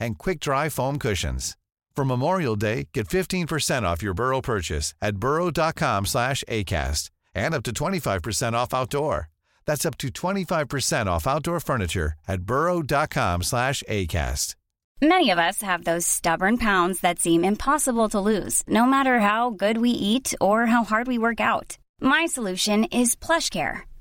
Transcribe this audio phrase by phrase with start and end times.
[0.00, 1.56] and quick-dry foam cushions.
[1.94, 7.62] For Memorial Day, get 15% off your Burrow purchase at burrow.com slash ACAST and up
[7.64, 9.28] to 25% off outdoor.
[9.66, 14.54] That's up to 25% off outdoor furniture at burrow.com slash ACAST.
[15.02, 19.50] Many of us have those stubborn pounds that seem impossible to lose, no matter how
[19.50, 21.78] good we eat or how hard we work out.
[22.02, 23.89] My solution is PlushCare.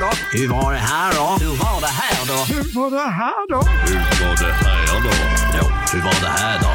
[0.00, 0.10] Då?
[0.38, 1.44] Hur var det här då?
[1.44, 2.54] Hur var det här då?
[2.54, 3.56] Hur var det här då?
[3.56, 5.10] Hur var det här då?
[5.58, 6.68] Ja, hur var det här då?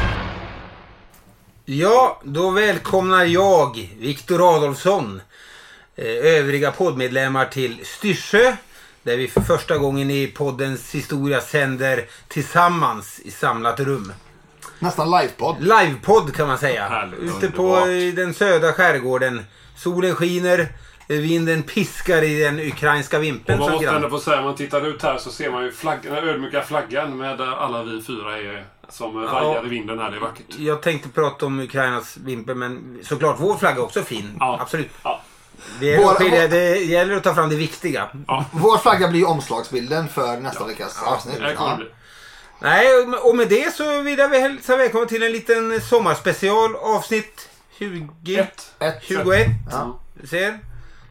[1.64, 5.20] Ja, då välkomnar jag, Viktor Adolfsson,
[5.96, 8.56] eh, övriga poddmedlemmar till Styrsö.
[9.02, 14.12] Där vi för första gången i poddens historia sänder tillsammans i samlat rum.
[14.78, 15.56] Nästan livepodd.
[15.60, 16.88] Livepodd kan man säga.
[16.88, 17.88] Härligt, Ute på underbart.
[18.18, 19.46] eh, den södra skärgården.
[19.76, 20.68] Solen skiner,
[21.06, 23.58] vinden piskar i den ukrainska Och vimpeln.
[23.58, 25.72] man som måste ändå få säga, om man tittar ut här så ser man ju
[25.72, 29.32] flagg, den ödmjuka flaggan med där alla vi fyra är som Ja.
[29.32, 30.10] vajar i vinden här.
[30.10, 30.44] Det är vackert.
[30.58, 34.36] Jag tänkte prata om Ukrainas vimpel men såklart vår flagga är också fin.
[34.40, 34.58] Ja.
[34.60, 34.90] Absolut.
[35.02, 35.22] Ja.
[35.80, 38.08] Det, är, Vår- skilja- det gäller att ta fram det viktiga.
[38.52, 41.38] Vår flagga blir omslagsbilden för nästa veckas Ja, avsnitt.
[41.56, 41.78] Ja.
[42.60, 47.48] Nej, och med- och det så vill jag hälsa välkommen till en liten sommarspecial avsnitt
[47.78, 48.36] 20...
[48.38, 48.72] Ett.
[48.78, 49.02] Ett.
[49.02, 49.46] 21.
[49.70, 50.00] Ja.
[50.20, 50.58] Du ser.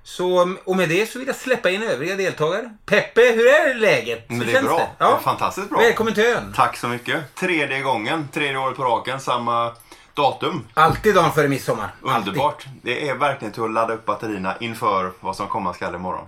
[0.03, 2.73] Så, och med det så vill jag släppa in övriga deltagare.
[2.85, 4.29] Peppe, hur är läget?
[4.29, 4.77] Men det är bra.
[4.77, 4.89] Det?
[4.97, 5.19] Det är Ja.
[5.23, 5.79] fantastiskt bra.
[5.79, 6.53] Välkommen till ön.
[6.55, 7.35] Tack så mycket.
[7.35, 9.73] Tredje gången, tredje året på raken, samma
[10.13, 10.67] datum.
[10.73, 11.95] Alltid dagen före midsommar.
[12.05, 12.27] Alltid.
[12.27, 12.65] Underbart.
[12.81, 16.25] Det är verkligen till att ladda upp batterierna inför vad som komma skall imorgon.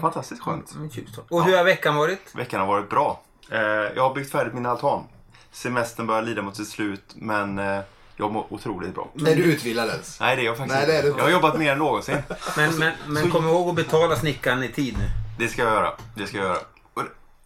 [0.00, 0.74] Fantastiskt skönt.
[0.74, 1.18] Mm, tjusigt.
[1.28, 2.34] Och hur har veckan varit?
[2.34, 3.20] Veckan har varit bra.
[3.50, 3.60] Eh,
[3.96, 5.04] jag har byggt färdigt min altan.
[5.52, 7.80] Semestern börjar lida mot sitt slut, men eh,
[8.20, 9.08] jag mår otroligt bra.
[9.14, 10.20] Är du utvilad ens?
[10.20, 11.18] Nej, det är jag faktiskt Nej, det är inte.
[11.18, 12.16] Jag har jobbat mer än någonsin.
[12.56, 15.04] Men, men, men kom ihåg att betala snickaren i tid nu.
[15.38, 15.92] Det ska jag göra.
[16.14, 16.58] Det ska jag göra.
[16.94, 17.02] Och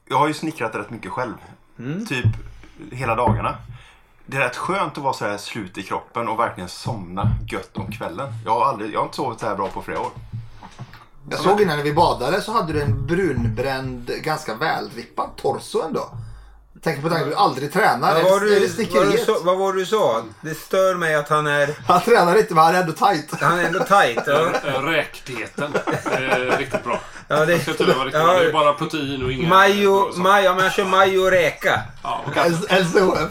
[0.09, 1.35] jag har ju snickrat rätt mycket själv.
[2.09, 2.27] Typ
[2.93, 3.57] hela dagarna.
[4.27, 7.77] Det är rätt skönt att vara så här slut i kroppen och verkligen somna gött
[7.77, 8.33] om kvällen.
[8.45, 10.11] Jag har, aldrig, jag har inte sovit så här bra på flera år.
[11.31, 16.11] Jag såg innan när vi badade så hade du en brunbränd, ganska välrippad torso ändå.
[16.85, 18.15] Tänk på att du aldrig tränar.
[18.15, 20.23] Vad var, du, vad, du sa, vad var du sa?
[20.41, 23.41] Det stör mig att han är, Han tränar inte men han är ändå tight.
[23.41, 24.23] han är ändå tight.
[24.27, 24.49] Ja.
[24.67, 25.75] Eh, Räkdieten.
[26.59, 27.01] Riktigt bra.
[27.29, 28.05] Ja, det, riktigt bra.
[28.05, 29.49] Det är bara protein och inga...
[29.49, 31.81] Majo, majo, men han kör majo och räka.
[32.03, 32.25] Ja,
[32.69, 33.31] LCHF.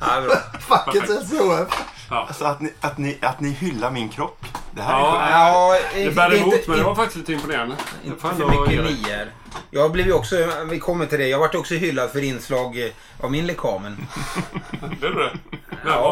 [0.00, 0.22] Ja.
[0.60, 1.68] Fackets LCHF.
[2.08, 4.43] Alltså att ni, att ni, att ni hyllar min kropp.
[4.74, 5.30] Det här Ja, är.
[5.30, 7.74] Ja, Det bär är emot, inte- men det var faktiskt lite imponerande.
[8.04, 9.32] Inte för mycket nior.
[9.70, 10.36] Jag blev ju också,
[10.70, 12.90] vi kommer till det, jag vart också hyllad för inslag eh,
[13.20, 13.96] av min lekamen.
[15.00, 15.30] Det är det.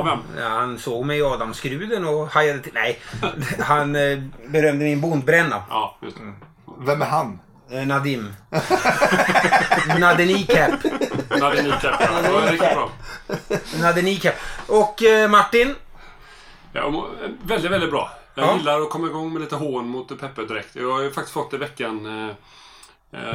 [0.05, 0.19] Vem?
[0.39, 2.73] Ja, han såg mig i Adamskruden och hajade till.
[2.75, 2.99] Nej,
[3.61, 5.63] han eh, berömde min bondbränna.
[5.71, 6.33] Ja, just det.
[6.81, 7.39] Vem är han?
[7.71, 8.35] Eh, Nadim.
[9.99, 10.71] Nadenikap.
[11.41, 11.95] Nadine Nicap.
[12.01, 12.21] ja.
[12.23, 12.91] Det var riktigt bra.
[13.81, 14.35] Nadenikap.
[14.67, 15.75] Och Martin.
[16.73, 17.07] Ja,
[17.45, 18.11] väldigt, väldigt bra.
[18.35, 18.57] Jag Ja.
[18.57, 20.77] gillar att komma igång med lite hån mot Peppe direkt.
[20.77, 22.35] Jag har ju faktiskt fått i veckan eh,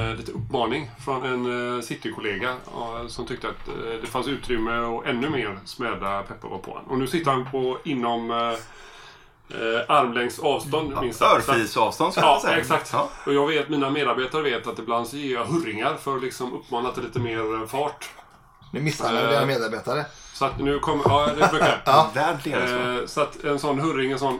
[0.09, 4.77] eh, lite uppmaning från en eh, City-kollega eh, som tyckte att eh, det fanns utrymme
[4.79, 6.85] och ännu mer smäda Peppe var på honom.
[6.91, 11.49] Och nu sitter han på inom eh, eh, armlängds avstånd minst sagt.
[11.49, 12.57] Örfilsavstånd skulle jag Ja, säga.
[12.57, 12.89] exakt.
[12.93, 13.09] Ja.
[13.25, 16.53] Och jag vet, mina medarbetare vet att ibland så ger jag hurringar för att liksom
[16.53, 18.09] uppmana till lite mer eh, fart.
[18.71, 20.05] Nu misshandlar du dina medarbetare.
[20.33, 21.03] Så att nu kommer...
[21.07, 22.07] Ja, det brukar jag.
[22.45, 23.07] Ja.
[23.07, 24.39] Så att en sån hurring, en sån...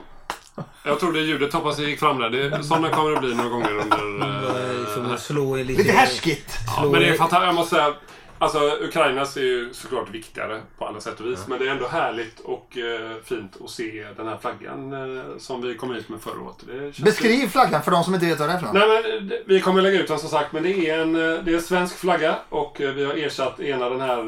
[0.84, 2.30] Jag tror det ljudet hoppas det gick fram där.
[2.30, 4.94] Det, sådana kommer det bli några gånger under...
[4.94, 5.82] Som att slå i lite...
[5.82, 6.54] Lite härskigt.
[6.76, 7.46] ja, men det är fantastiskt.
[7.46, 7.94] Jag måste säga...
[8.40, 11.38] Alltså Ukrainas är ju såklart viktigare på alla sätt och vis.
[11.48, 15.62] Men det är ändå härligt och eh, fint att se den här flaggan eh, som
[15.62, 16.56] vi kom hit med förra året.
[16.66, 18.74] Det känns Beskriv flaggan för de som inte vet vad det är för något.
[18.74, 18.88] Nej,
[19.18, 21.50] men det- vi kommer lägga ut den som sagt, men det är en, eh, det
[21.50, 24.18] är en svensk flagga och eh, vi har ersatt ena den här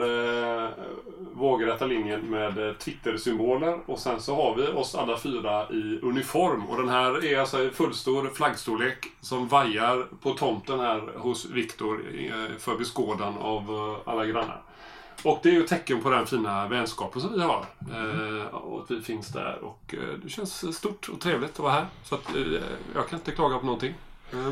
[0.64, 0.68] eh,
[1.40, 6.66] vågräta linjen med eh, Twitter-symboler och sen så har vi oss alla fyra i uniform.
[6.66, 12.02] Och den här är alltså i fullstor flaggstorlek som vajar på tomten här hos Viktor
[12.18, 14.62] eh, för beskådan av eh, alla grannar.
[15.22, 17.66] Och det är ju tecken på den fina vänskapen som vi har.
[17.90, 19.58] Eh, och att vi finns där.
[19.62, 21.86] Och eh, det känns stort och trevligt att vara här.
[22.04, 22.42] Så att, eh,
[22.94, 23.94] jag kan inte klaga på någonting.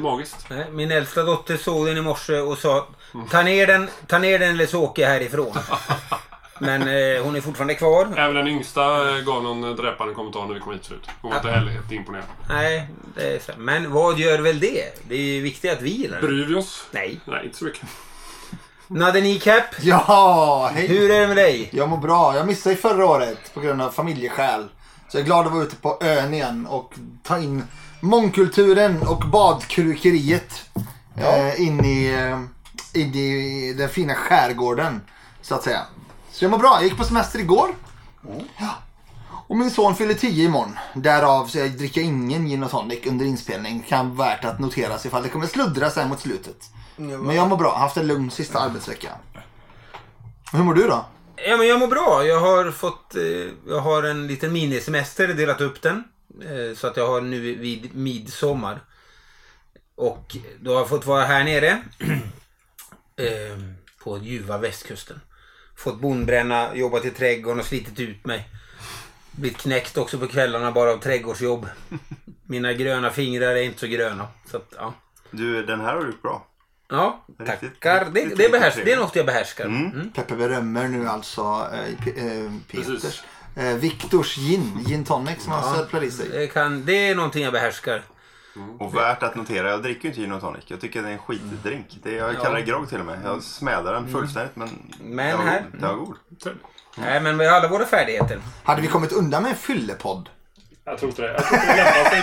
[0.00, 0.46] Magiskt.
[0.72, 2.86] Min äldsta dotter såg den i morse och sa
[3.30, 5.52] ta ner den, ta ner den eller så åker jag härifrån.
[6.58, 8.08] Men eh, hon är fortfarande kvar.
[8.16, 11.08] Även den yngsta eh, gav någon dräpande kommentar när vi kom hit förut.
[11.22, 12.24] Hon var inte heller helt imponerad.
[12.48, 13.52] Nej, det är så.
[13.58, 14.84] Men vad gör väl det?
[15.08, 16.26] Det är ju viktigt att vi gillar det.
[16.26, 16.86] Bryr vi oss?
[16.90, 17.20] Nej.
[17.24, 17.82] Nej, inte så mycket.
[18.86, 20.86] Nadde Kneecap, Ja, hej!
[20.86, 21.68] hur är det med dig?
[21.72, 22.36] Jag mår bra.
[22.36, 24.64] Jag missade ju förra året på grund av familjeskäl.
[25.08, 27.62] Så jag är glad att vara ute på ön igen och ta in
[28.00, 30.70] mångkulturen och badkrukeriet
[31.16, 32.40] eh, in, i, eh,
[33.02, 35.00] in i den fina skärgården.
[35.42, 35.80] Så att säga.
[36.38, 36.74] Så jag mår bra.
[36.74, 37.74] Jag gick på semester igår.
[38.58, 38.74] Ja.
[39.48, 40.78] Och min son fyller 10 imorgon.
[40.94, 43.84] Därav så jag dricker ingen gin och tonic under inspelning.
[43.88, 46.56] Kan vara värt att noteras ifall det kommer sluddra sen mot slutet.
[46.96, 47.76] Men jag mår bra.
[47.76, 49.08] Haft en lugn sista arbetsvecka.
[50.52, 51.06] Hur mår du då?
[51.36, 52.24] Ja, men jag mår bra.
[52.24, 53.14] Jag har fått...
[53.14, 53.22] Eh,
[53.68, 56.04] jag har en liten minisemester, delat upp den.
[56.42, 58.80] Eh, så att jag har nu vid midsommar.
[59.96, 61.82] Och då har jag fått vara här nere.
[63.16, 63.58] eh,
[64.04, 65.20] på ljuva västkusten.
[65.78, 68.48] Fått bondbränna, jobbat i trädgården och slitit ut mig.
[69.30, 71.66] Blivit knäckt också på kvällarna bara av trädgårdsjobb.
[72.46, 74.28] Mina gröna fingrar är inte så gröna.
[74.50, 74.94] Så att, ja.
[75.30, 76.46] Du, den här har du gjort bra.
[76.90, 78.04] Ja, Riktigt- tackar.
[78.10, 78.86] Det, riktigt det, behärs, trevligt.
[78.96, 79.64] det är något jag behärskar.
[79.64, 80.10] Mm.
[80.14, 81.66] Peppe berömmer nu alltså
[82.70, 82.86] Precis.
[83.02, 83.22] Peters.
[83.56, 86.28] Eh, Viktors gin, gin tonic som han söplar i sig.
[86.28, 88.02] Det, kan, det är någonting jag behärskar.
[88.78, 90.64] Och värt att notera, jag dricker ju inte gin och tonic.
[90.66, 91.98] Jag tycker det är en skitdrink.
[92.02, 93.18] Det, jag kallar det grogg till och med.
[93.24, 94.68] Jag smädar den fullständigt men,
[95.00, 95.80] Men var här- god.
[95.80, 96.16] Den var god.
[96.96, 98.40] Nej, men vi har alla våra färdigheter.
[98.64, 100.28] Hade vi kommit undan med en fyllepodd?
[100.84, 101.32] Jag tror inte det.
[101.32, 102.22] Jag tror inte det lämpar sig.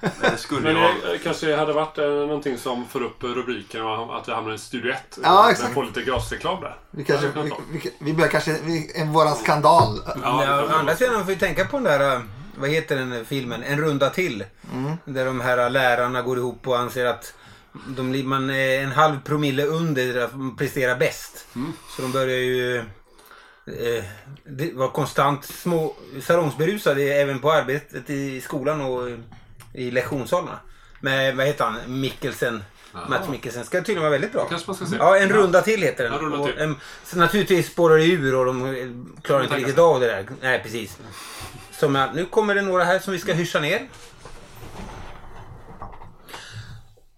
[0.00, 0.92] Men det skulle Men vara...
[1.04, 4.54] det eh, kanske hade varit eh, någonting som får upp rubriken och att vi hamnar
[4.54, 5.18] i Studio 1.
[5.22, 5.74] Ja, Men exakt.
[5.74, 6.76] får lite gratisreklam där.
[6.90, 10.00] Vi, kanske, vi, vi, vi börjar kanske, vi, en våran skandal.
[10.22, 12.20] Ja, å andra sidan får vi tänka på den där, äh,
[12.58, 14.44] vad heter den filmen, En runda till.
[15.04, 17.34] Där de här lärarna går ihop och anser att
[17.86, 21.46] de, man är en halv promille under att man presterar bäst.
[21.96, 22.76] Så de börjar ju
[23.66, 24.04] eh,
[24.44, 29.08] det var konstant små salongsberusade även på arbetet i skolan och
[29.74, 30.58] i lektionssalarna.
[31.00, 32.62] Med, vad heter han, Mikkelsen.
[33.08, 33.64] Mats Mikkelsen.
[33.64, 34.48] Ska tydligen vara väldigt bra.
[34.98, 36.12] Ja, en runda till heter den.
[36.12, 36.58] En runda Och till.
[36.58, 40.26] en, så naturligtvis spårar det ur och de klarar inte riktigt av det där.
[40.42, 40.98] Nej, precis.
[41.78, 43.88] Som jag, nu kommer det några här som vi ska hyscha ner.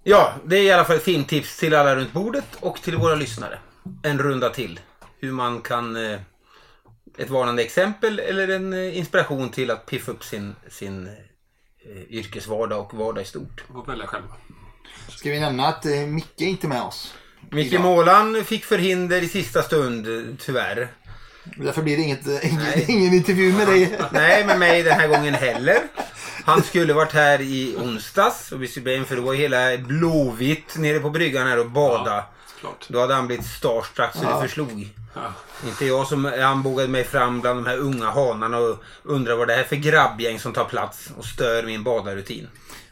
[0.03, 3.15] Ja, det är i alla fall ett filmtips till alla runt bordet och till våra
[3.15, 3.59] lyssnare.
[4.03, 4.81] En runda till.
[5.21, 5.97] Hur man kan...
[5.97, 6.21] Eh,
[7.19, 12.81] ett varnande exempel eller en eh, inspiration till att piffa upp sin, sin eh, yrkesvardag
[12.81, 13.65] och vardag i stort.
[13.73, 14.29] Får välja själva.
[15.09, 17.15] Ska vi nämna att Micke är inte med oss?
[17.51, 17.81] Micke.
[17.81, 20.07] Målan fick förhinder i sista stund,
[20.41, 20.89] tyvärr.
[21.56, 23.99] Därför blir det inget, eh, ingen, ingen intervju med dig.
[24.12, 25.79] Nej, med mig den här gången heller.
[26.45, 29.77] Han skulle varit här i onsdags och vi skulle bli in för då var hela
[29.79, 32.25] Blåvitt nere på bryggan här och bada.
[32.61, 32.87] Klart.
[32.89, 34.89] Då hade han blivit starstruck så det förslog.
[35.15, 35.33] Ja.
[35.67, 39.55] Inte jag som anbågade mig fram bland de här unga hanarna och undrar vad det
[39.55, 42.49] är för grabbgäng som tar plats och stör min badarrutin.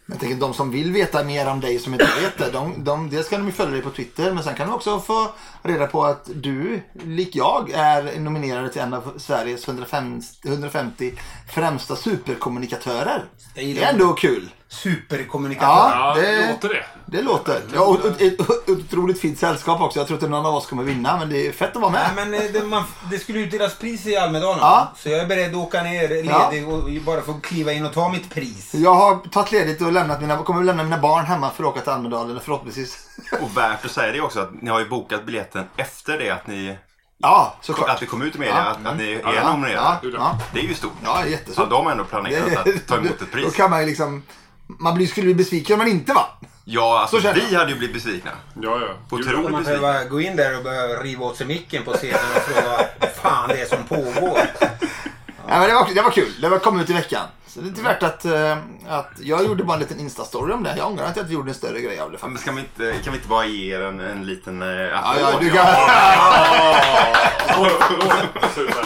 [0.09, 2.51] Jag tänker de som vill veta mer om dig som inte vet det.
[2.51, 4.33] De, de, dels kan de ju följa dig på Twitter.
[4.33, 5.29] Men sen kan de också få
[5.63, 11.13] reda på att du, lik jag, är nominerad till en av Sveriges 150, 150
[11.49, 13.25] främsta superkommunikatörer.
[13.55, 14.51] Det är ändå kul.
[14.69, 15.69] Superkommunikatör.
[15.69, 16.85] Ja, Ja, det- låter det.
[17.09, 17.63] Det låter.
[17.75, 19.99] Ja, och, och, ett ett otroligt fint sällskap också.
[20.01, 21.17] Jag tror inte någon av oss kommer vinna.
[21.19, 22.11] Men det är fett att vara med.
[22.17, 24.59] men eh, det, man, det skulle utdelas pris i Almedalen.
[24.61, 24.93] Ja.
[24.97, 26.67] Så jag är beredd att åka ner ledig Ja.
[26.67, 28.75] och bara få kliva in och ta mitt pris.
[28.75, 31.81] Jag har tagit ledigt och lämnat mina, kommer lämna mina barn hemma för att åka
[31.81, 33.07] till Almedalen förhoppningsvis.
[33.43, 36.47] Och värt att säga det också att ni har ju bokat biljetten efter det att
[36.47, 36.79] ni...
[37.19, 37.89] Ja, såklart.
[37.91, 38.71] Att det kom ut i media Ja.
[38.71, 39.99] att, att ni är Ja, nominerade.
[40.03, 40.39] ja, ja.
[40.53, 40.93] Det är ju stort.
[41.05, 41.71] Ja, jättestort.
[41.71, 43.55] de har ändå planerat att ta emot ett Då pris.
[43.57, 44.23] kan man ju liksom...
[44.67, 46.25] Man blir, skulle bli besviken om man inte vann.
[46.65, 48.31] Ja, alltså Så känner vi hade ju blivit besvikna.
[48.63, 49.17] Ja, ja.
[49.17, 52.43] Otroligt Man behöver gå in där och börja riva åt sig micken på scenen och
[52.43, 54.41] fråga vad fan det är som pågår.
[55.49, 56.33] Ja, men det, var, det var kul.
[56.41, 57.23] Det var kom ut i veckan.
[57.47, 58.57] Så det är inte värt att, eh,
[58.89, 59.11] att...
[59.19, 60.75] Jag gjorde bara en liten Insta-story om det.
[60.77, 62.61] Jag ångrar att jag inte gjorde en större grej av det Ja, Men ska vi
[62.61, 65.23] inte, kan vi inte bara ge er en, en liten eh, Ja, applåd?
[65.33, 65.67] ja, du kan...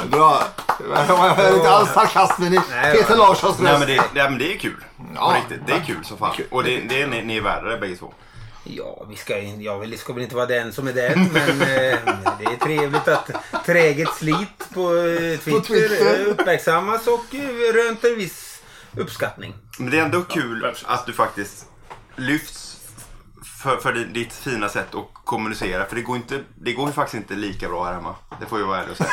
[0.10, 0.42] Bra.
[0.94, 3.78] Jag hör inte alls sarkasmen i Nej, Peter Larssons Nej röst.
[3.86, 4.84] men det, nej, men det är kul.
[5.14, 5.34] Ja.
[5.36, 5.66] Riktigt.
[5.66, 6.34] Det är kul som fan.
[6.50, 8.12] Och det, det är ni, ni är värre bägge två.
[8.64, 11.98] Ja, vi ska, jag ska väl inte vara den som är den, men eh,
[12.38, 13.30] det är trevligt att
[13.66, 16.20] träget slit på eh, Twitter, Twitter.
[16.20, 18.62] eh, uppmärksammas och eh, rönt en viss
[18.96, 19.54] uppskattning.
[19.78, 20.90] Men det är ändå kul absolut.
[20.90, 21.66] att du faktiskt
[22.16, 22.76] lyfts
[23.62, 25.84] för, för di- ditt fina sätt att kommunicera.
[25.86, 28.14] För det går, inte, det går ju faktiskt inte lika bra här hemma.
[28.40, 29.10] Det får jag vara ärlig och säga.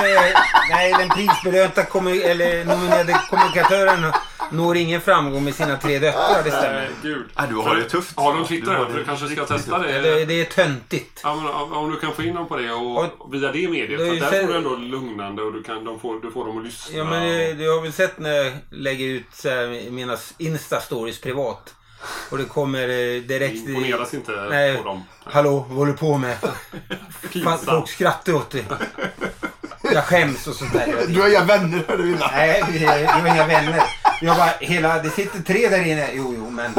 [0.00, 0.38] Nej, eh,
[0.70, 4.12] nej, den prisbelönta kommu- eller nominerade kommunikatören
[4.50, 6.72] når ingen framgång med sina tre döttrar, det stämmer.
[6.80, 7.24] Nej, gud.
[7.34, 8.16] Ah, du har det tufft.
[8.16, 8.72] Har de Du Twitter?
[8.92, 10.00] det du kanske ska testa det.
[10.00, 11.20] Det, det är töntigt.
[11.22, 13.98] Ja, men om, du kan få in dem på det och, Och- via det mediet.
[13.98, 16.64] Det där får du ändå lugnande och du, kan, de får, du får dem att
[16.64, 16.98] lyssna.
[16.98, 21.74] Ja, men du har väl sett när jag lägger ut så här, mina Insta-stories privat.
[22.30, 23.68] Och det kommer eh, direkt...
[23.68, 25.04] Imponeras inte Nej, på dem.
[25.24, 26.36] Hallå, vad håller du på med?
[27.64, 28.64] Folk skrattar åt det.
[29.92, 31.04] Jag skäms och sånt där.
[31.08, 32.30] Du har inga vänner hör du Villa.
[32.34, 33.82] Nej, vi är, vi har inga vänner.
[34.20, 36.08] Jag bara, hela, det sitter tre där inne.
[36.12, 36.72] Jo, jo, men...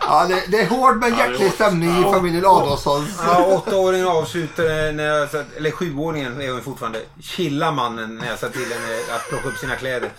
[0.00, 3.20] Ja, det, det är hård men det är hjärtlig stämning i familjen Adolfssons.
[3.26, 8.38] Ja, åttaåringen avslutade när jag satt, eller sjuåringen är hon fortfarande, chilla mannen när jag
[8.38, 10.10] sa till henne att plocka upp sina kläder.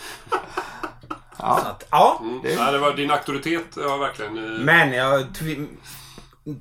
[1.38, 2.20] Så att, ja.
[2.22, 2.40] Mm.
[2.44, 4.38] Nej, det var, din auktoritet var verkligen...
[4.38, 5.68] eh, Men jag tvi,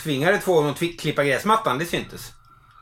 [0.03, 2.33] tvingade två att twi- klippa gräsmattan, det syntes.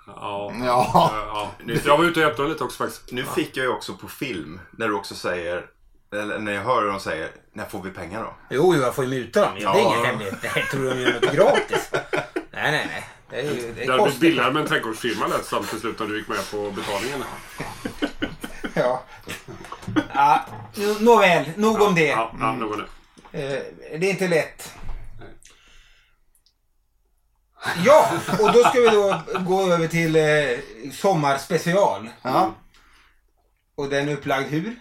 [0.06, 0.52] Ja.
[0.64, 1.10] Ja.
[1.28, 1.50] ja.
[1.84, 3.12] Jag var ute och hjälpte lite också faktiskt.
[3.12, 5.66] Nu fick jag ju också på film när du också säger,
[6.14, 8.34] eller när jag hör hur de säger, när får vi pengar då?
[8.50, 9.52] Jo, jo, jag får ju muta dem.
[9.58, 9.72] Ja.
[9.72, 10.40] Det är ingen hemlighet.
[10.70, 11.90] Tror du de gör något gratis?
[11.92, 13.06] Nej, nej, nej.
[13.30, 14.20] Det, är ju, det Det hade blivit kostar.
[14.20, 17.24] billigare med en trädgårdsfirma lät som till slut när du gick med på betalningen.
[18.74, 19.02] Ja.
[20.14, 20.44] ja.
[20.74, 22.06] nå- Nåväl, nog om det.
[22.06, 22.84] Ja, ja nog om
[23.32, 23.38] det.
[23.56, 23.62] Eh,
[23.98, 24.72] det är inte lätt.
[27.84, 30.58] Ja, och då ska vi då gå över till eh,
[30.92, 32.08] sommarspecial.
[32.22, 32.54] Ja.
[33.76, 34.76] Och den är upplagd hur?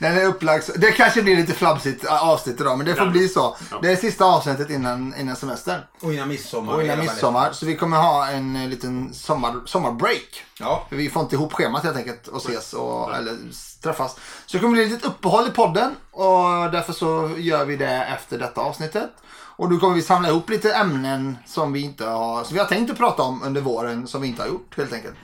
[0.00, 0.64] Den är upplagd.
[0.64, 3.10] så- Det kanske blir lite flamsigt avsnitt idag men det får Ja.
[3.12, 3.56] bli så.
[3.70, 3.78] Ja.
[3.82, 5.80] Det är sista avsnittet innan, innan semestern.
[6.00, 6.74] Och innan midsommar.
[6.74, 7.52] Och i innan midsommar.
[7.52, 10.44] Så vi kommer ha en eh, liten sommar, sommarbreak.
[10.60, 10.86] Ja.
[10.88, 13.36] För vi får inte ihop schemat helt enkelt och ses och eller
[13.82, 14.16] träffas.
[14.46, 17.90] Så det kommer bli ett litet uppehåll i podden och därför så gör vi det
[18.04, 19.10] efter detta avsnittet.
[19.56, 22.66] Och då kommer vi samla ihop lite ämnen som vi inte har, som vi har
[22.66, 25.14] tänkt att prata om under våren som vi inte har gjort helt enkelt.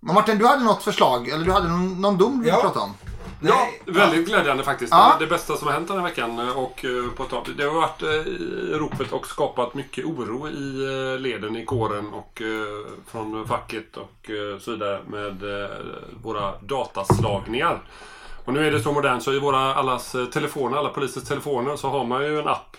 [0.00, 2.60] Men Martin, du hade något förslag eller du hade någon, någon dom du ville Ja.
[2.62, 2.94] prata om?
[3.40, 4.92] Ja, väldigt glädjande faktiskt.
[4.92, 5.16] Ja.
[5.20, 6.50] Det bästa som har hänt den här veckan.
[6.50, 7.46] Och eh, på tag.
[7.56, 12.12] Det har varit eh, i ropet och skapat mycket oro i eh, leden, i kåren
[12.12, 15.70] och eh, från facket och eh, så vidare med eh,
[16.22, 17.80] våra dataslagningar.
[18.44, 21.76] Och nu är det så modernt så i våra allas eh, telefoner, alla polisers telefoner
[21.76, 22.76] så har man ju en app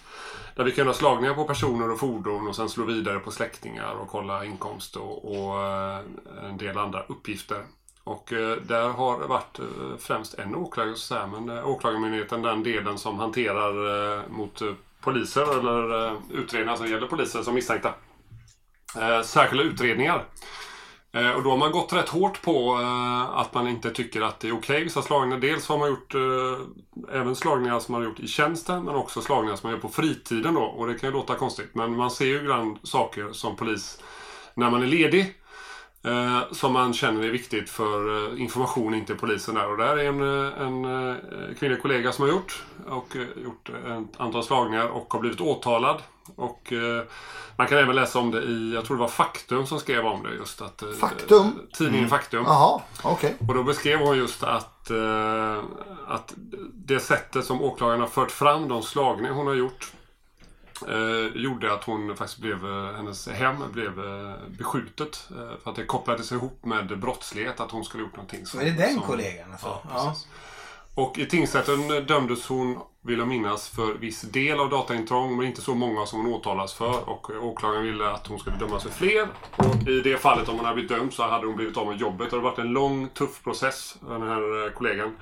[0.56, 3.94] där vi kan göra slagningar på personer och fordon och sen slå vidare på släktingar
[4.02, 6.00] och kolla inkomst och, och eh,
[6.44, 7.64] en del andra uppgifter.
[8.08, 9.66] Och eh, där har det varit eh,
[10.00, 14.62] främst en åklagare, så här, men eh, åklagarmyndigheten den delen som hanterar mot
[15.02, 17.94] poliser eller utredningar som gäller poliser som misstänkta.
[19.24, 20.24] Särskilda utredningar.
[21.36, 22.76] Och då har man gått rätt hårt på
[23.34, 25.38] att man inte tycker att det är okej vissa slagningar.
[25.40, 26.16] Dels har man gjort
[27.12, 29.90] även slagningar som man har gjort i tjänsten men också slagningar som man gör på
[29.90, 30.62] fritiden då.
[30.62, 34.02] Och det kan ju låta konstigt men man ser ju ibland saker som polis
[34.54, 35.36] när man är ledig.
[36.08, 39.72] Eh, som man känner är viktigt för eh, information in till polisen där.
[39.72, 42.64] Och det här är en, eh, en kvinnlig kollega som har gjort.
[42.88, 46.02] Och eh, gjort ett antal slagningar och har blivit åtalad.
[46.36, 46.74] Och
[47.58, 50.24] man kan även läsa om det i, jag tror det var Faktum som skrev om
[50.24, 50.84] det just att...
[51.00, 51.60] Faktum?
[51.74, 52.44] Tidningen Faktum.
[52.48, 53.36] Jaha, okej.
[53.48, 54.92] Och då beskrev hon just att,
[56.08, 56.34] att
[56.74, 59.92] det sättet som åklagaren har fört fram de slagningar hon har gjort
[60.88, 65.30] eh, gjorde att hon faktiskt blev, eh, hennes hem blev eh, beskjutet.
[65.32, 68.46] Eh, för att det kopplades ihop med brottslighet, att hon skulle gjort någonting.
[68.46, 69.68] Som, är det den som, kollegan alltså?
[69.68, 70.16] Ja, Ja.
[70.98, 75.62] Och i tingsrätten dömdes hon, vill jag minnas, för viss del av dataintrång men inte
[75.62, 77.10] så många som hon åtalas för.
[77.10, 79.28] Och åklagaren ville att hon skulle dömas för fler.
[79.56, 81.98] Och i det fallet, om hon hade blivit dömd, så hade hon blivit av med
[81.98, 82.30] jobbet.
[82.30, 85.16] Det har varit en lång, tuff process, den här eh, kollegan.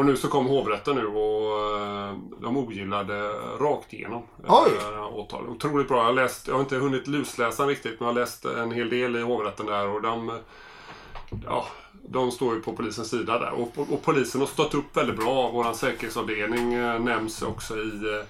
[0.00, 3.28] Och nu så kom hovrätten nu och eh, de ogillade
[3.60, 4.70] rakt igenom eh, Oj.
[5.12, 5.48] åtal.
[5.48, 6.04] Otroligt bra.
[6.04, 9.16] Jag läst, jag har inte hunnit lusläsa riktigt men jag har läst en hel del
[9.16, 10.38] i hovrätten där och de
[11.46, 11.66] Ja,
[12.08, 13.50] de står ju på polisens sida där.
[13.50, 15.50] Och, och, och polisen har stått upp väldigt bra.
[15.50, 18.22] Vår säkerhetsavdelning eh, nämns också i,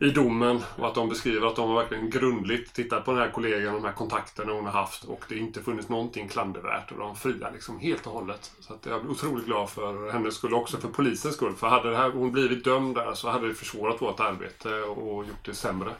[0.00, 0.62] i domen.
[0.76, 3.80] Och att de beskriver att de har verkligen grundligt tittat på den här kollegan och
[3.80, 5.04] de här kontakterna hon har haft.
[5.04, 6.92] Och det inte funnits någonting klandervärt.
[6.92, 8.52] Och de friar liksom helt och hållet.
[8.60, 10.54] Så att jag är otroligt glad för hennes skull.
[10.54, 11.54] Också för polisens skull.
[11.54, 15.24] För hade det här, hon blivit dömd där så hade det försvårat vårt arbete och
[15.24, 15.90] gjort det sämre.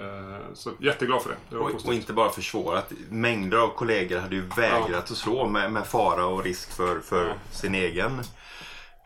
[0.00, 1.36] Eh, Så jätteglad för det.
[1.50, 2.92] det Och, och inte bara försvårat.
[3.10, 7.34] Mängder av kollegor hade ju vägrat att slå med, med fara och risk för, för
[7.52, 8.22] sin egen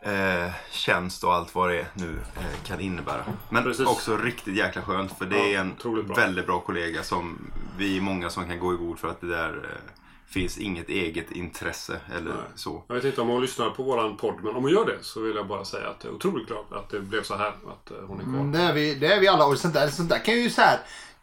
[0.05, 3.23] eh, tjänst och allt vad det nu eh, kan innebära.
[3.49, 3.87] Men Precis.
[3.87, 6.15] också riktigt jäkla skönt för det är Ja, en otroligt bra.
[6.15, 9.27] väldigt bra kollega som vi är många som kan gå i god för att det
[9.27, 9.91] där eh,
[10.27, 12.83] finns inget eget intresse eller så.
[12.87, 15.21] Jag vet inte om hon lyssnar på våran podd, men om hon gör det så
[15.21, 17.47] vill jag bara säga att jag är otroligt glad att det blev så här.
[17.47, 18.33] Att eh, hon är kvar.
[18.33, 20.49] Mm, Det är vi, det är vi alla och sånt där, sånt där kan ju
[20.49, 20.79] så här.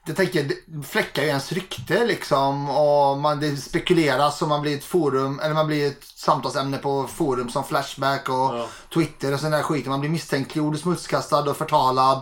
[0.07, 4.77] Det tänker det fläckar ju ens rykte liksom och man, det spekuleras och man blir
[4.77, 8.67] ett forum eller man blir ett samtalsämne på forum som Flashback och Ja.
[8.95, 9.87] Twitter och sån där skit.
[9.87, 12.21] Man blir misstänkliggjord, smutskastad och förtalad.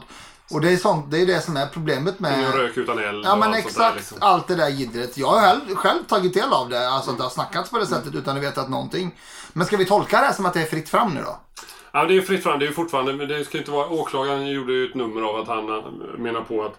[0.51, 2.39] Och det är sånt, det är det som är problemet med...
[2.39, 4.19] Ingen rök utan eld Ja men allt sånt där, exakt liksom.
[4.21, 5.17] allt det där jiddret.
[5.17, 6.89] Jag har själv, själv tagit del av det.
[6.89, 9.15] Alltså det har snackats på det sättet utan att veta någonting.
[9.53, 11.39] Men ska vi tolka det här som att det är fritt fram nu då?
[11.93, 12.59] Ja, det är fritt fram.
[12.59, 13.89] Det är ju fortfarande, men det ska inte vara...
[13.89, 15.67] Åklagaren gjorde ju ett nummer av att han
[16.19, 16.77] menar på att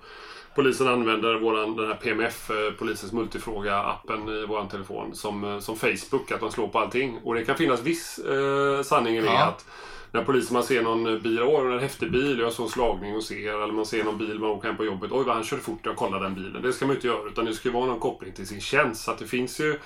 [0.56, 5.76] polisen använder våran, den här PMF, eh, polisens multifråga-appen i våran telefon, som, eh, som
[5.76, 7.20] Facebook, att de slår på allting.
[7.24, 9.44] Och det kan finnas viss eh, sanning i det Ja.
[9.46, 9.66] att
[10.14, 13.24] när polisen man ser någon bil, åh en häftig bil, jag såg en slagning och
[13.24, 15.62] ser, eller man ser någon bil, man åker hem på jobbet, oj vad han körde
[15.62, 16.62] fort, jag kollar den bilen.
[16.62, 19.04] Det ska man inte göra, utan det ska ju vara någon koppling till sin tjänst.
[19.04, 19.80] Så att det finns ju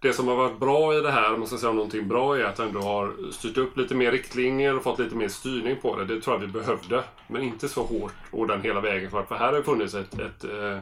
[0.00, 2.44] det som har varit bra i det här, om man ska säga någonting bra, är
[2.44, 6.04] att ändå har styrt upp lite mer riktlinjer och fått lite mer styrning på det.
[6.04, 7.04] Det tror jag vi behövde.
[7.26, 9.10] Men inte så hårt och den hela vägen.
[9.10, 10.78] För, här har det funnits ett, ett, eh,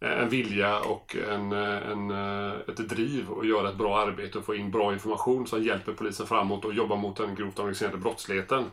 [0.00, 4.44] en vilja och en, eh, en, eh, ett driv att göra ett bra arbete och
[4.44, 8.64] få in bra information som hjälper polisen framåt och jobba mot den grovt organiserade brottsligheten.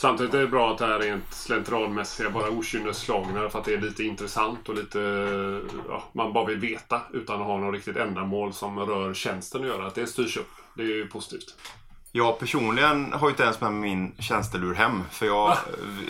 [0.00, 3.74] Samtidigt är det bra att det här är rent slentrianmässiga, bara okynnesslagningar för att det
[3.74, 4.98] är lite intressant och lite...
[5.88, 9.66] Ja, man bara vill veta utan att ha något riktigt ändamål som rör tjänsten att
[9.66, 9.86] göra.
[9.86, 10.50] Att det styrs upp.
[10.74, 11.54] Det är ju positivt.
[12.12, 15.02] Jag personligen har ju inte ens med min tjänstelur hem.
[15.10, 15.48] För jag...
[15.48, 15.58] Va?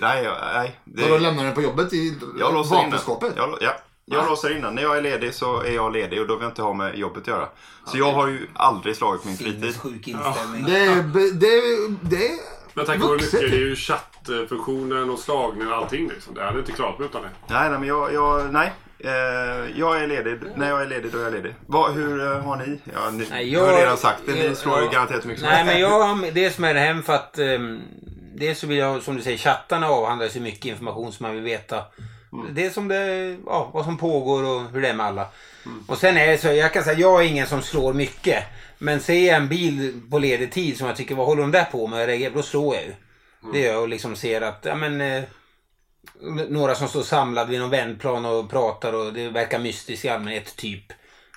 [0.01, 0.81] Nej, jag- nej.
[0.85, 3.33] Det, Och då lämnar den på jobbet i jag vapenskåpet?
[3.37, 3.73] Jag, ja,
[4.05, 4.75] jag låser in den.
[4.75, 6.99] När jag är ledig så är jag ledig och då vill jag inte ha med
[6.99, 7.49] jobbet att göra.
[7.87, 9.61] Så jag har ju aldrig slagit min fritid.
[9.61, 10.65] Sinnessjuk inställning.
[10.65, 11.03] Det är...
[11.33, 16.09] Det, det Men tänk på hur mycket det är ju chattfunktionen och slagningar och allting
[16.09, 16.35] liksom.
[16.35, 17.29] Det hade inte klarat mig utan det.
[17.47, 18.15] Nej, nej, men jag...
[18.15, 18.73] jag nej.
[19.05, 20.39] Eh, jag är ledig.
[20.57, 21.55] När jag är ledig, då är jag ledig.
[21.67, 22.81] Vad, hur eh, har ni?
[22.95, 24.33] Ja, ni Nej, jag har redan sagt det.
[24.33, 24.91] Ni jag- slår ju ja.
[24.91, 27.83] garanterat mycket Nej, men jag har dels med det hem för att um,
[28.35, 31.45] dels så vill jag, som du säger, chattarna avhandlar så mycket information som man vill
[31.45, 31.85] veta.
[32.51, 35.27] Det är som det, ja, vad som pågår och hur det är med alla.
[35.87, 38.45] Och sen är det så, jag kan säga, jag är ingen som slår mycket.
[38.83, 41.65] Men ser jag en bil på ledig tid som jag tycker, vad håller de där
[41.65, 42.33] på med?
[42.35, 42.95] Då slår jag ju.
[43.53, 45.23] Det gör jag och liksom ser att, ja men eh,
[46.49, 50.57] några som står samlade vid någon vändplan och pratar och det verkar mystiskt i allmänhet,
[50.57, 50.85] typ.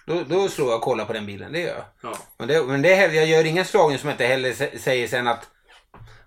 [0.06, 2.12] Då, då slår jag och kollar på den bilen, det gör jag.
[2.12, 2.17] Ja.
[2.38, 5.27] Men, det, men det, jag gör ingen slagning som jag inte heller sä- säger sen
[5.27, 5.47] att,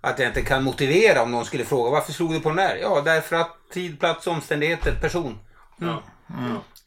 [0.00, 2.78] att jag inte kan motivera om någon skulle fråga varför slog du på den där?
[2.82, 5.38] Ja, därför att tid, plats, omständigheter, person.
[5.78, 6.02] Ja.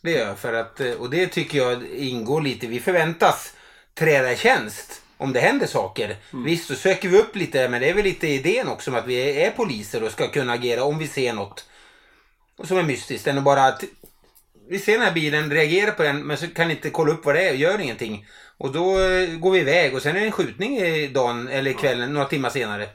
[0.01, 3.53] Det gör jag för att, eh, och det tycker jag ingår lite, vi förväntas
[3.95, 6.15] träda i tjänst om det händer saker.
[6.32, 9.08] Visst, så söker vi upp lite, men det är väl lite idén också om att
[9.08, 11.65] vi är poliser och ska kunna agera om vi ser något
[12.63, 13.28] som är mystiskt.
[13.28, 13.84] Än att bara att
[14.69, 17.36] vi ser den här bilen, reagerar på den, men så kan inte kolla upp vad
[17.36, 18.25] det är och gör ingenting.
[18.58, 21.73] Och då eh, går vi iväg och sen är det en skjutning i dagen eller
[21.73, 22.88] kvällen, några timmar senare.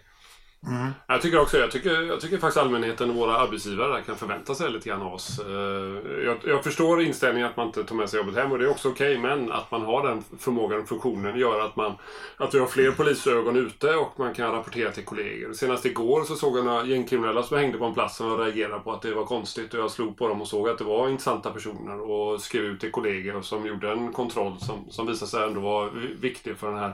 [1.06, 4.70] Jag tycker också, jag tycker, jag tycker faktiskt allmänheten och våra arbetsgivare kan förvänta sig
[4.70, 5.38] lite grann av oss.
[5.38, 8.64] Eh, Jag, jag förstår inställningen att man inte tar med sig jobbet hem och det
[8.64, 11.92] är också okej, men att man har den förmågan och funktionen gör att, man,
[12.36, 15.52] att vi har fler polisögon ute och man kan rapportera till kollegor.
[15.52, 18.92] Senast igår så såg jag några gängkriminella som hängde på en plats och reagerade på
[18.92, 21.50] att det var konstigt och jag slog på dem och såg att det var intressanta
[21.50, 25.60] personer och skrev ut till kollegor som gjorde en kontroll som, som visade sig ändå
[25.60, 26.92] vara vi- viktig för den här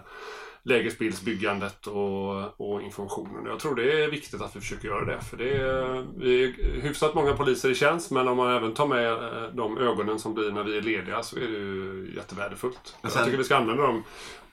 [0.63, 3.47] lägesbildsbyggandet och, och informationen.
[3.47, 5.21] Jag tror det är viktigt att vi försöker göra det.
[5.21, 8.87] För det är, vi är hyfsat många poliser i tjänst men om man även tar
[8.87, 12.97] med eh, de ögonen som blir när vi är lediga så är det ju jättevärdefullt.
[13.03, 14.03] Sen- Jag tycker vi ska använda dem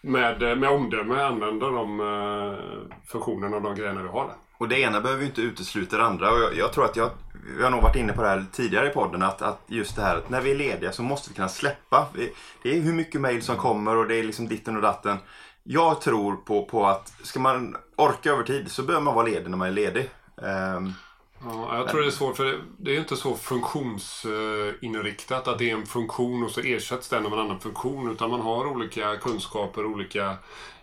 [0.01, 2.53] med, med omdöme, använda de eh,
[3.07, 4.29] funktionerna och de grejerna vi har.
[4.59, 6.31] Och det ena behöver ju inte utesluta det andra.
[6.31, 7.09] Och jag, jag tror att jag,
[7.57, 9.21] vi har nog varit inne på det här tidigare i podden.
[9.21, 12.07] Att, att just det här att när vi är lediga så måste vi kunna släppa.
[12.13, 15.17] Vi, det är hur mycket mail som kommer och det är liksom ditten och datten.
[15.69, 19.49] Jag tror på, på att ska man orka över tid så behöver man vara ledig
[19.49, 20.09] när man är ledig.
[20.35, 20.93] Um,
[21.43, 25.69] Ja, jag tror det är svårt för det, det är inte så funktionsinriktat att det
[25.69, 28.11] är en funktion och så ersätts den av en annan funktion.
[28.11, 30.37] Utan man har olika kunskaper, olika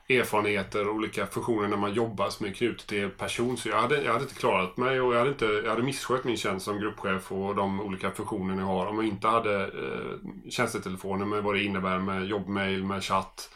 [0.08, 3.56] erfarenheter, och olika funktioner när man jobbar som är knutet till person.
[3.56, 6.24] Så jag hade, jag hade inte klarat mig och jag hade, inte, jag hade misskött
[6.24, 9.70] min tjänst som gruppchef och de olika funktioner jag har om jag inte hade eh,
[10.50, 13.50] tjänstetelefoner med vad det innebär med jobbmail, med chatt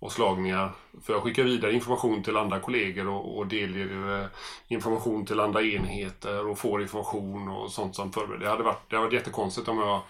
[0.00, 0.72] och slagningar.
[1.02, 4.26] För jag skickar vidare information till andra kollegor och, och delger eh,
[4.68, 8.44] information till andra enheter och får information och sånt som förbereder.
[8.44, 10.00] Det hade varit, det hade varit jättekonstigt om jag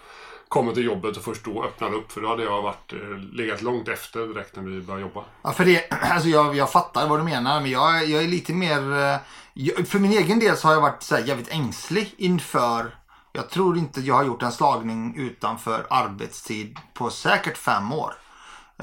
[0.47, 2.11] kommer till jobbet och först då öppnar upp.
[2.11, 5.23] För då hade jag varit, eh, legat långt efter direkt när vi började jobba.
[5.41, 8.53] Ja, för det, alltså jag, jag fattar vad du menar, men jag, jag är lite
[8.53, 8.93] mer...
[8.93, 9.17] Eh,
[9.53, 12.95] jag, för min egen del så har jag varit så här jävligt ängslig inför...
[13.31, 18.13] Jag tror inte jag har gjort en slagning utanför arbetstid på säkert fem år.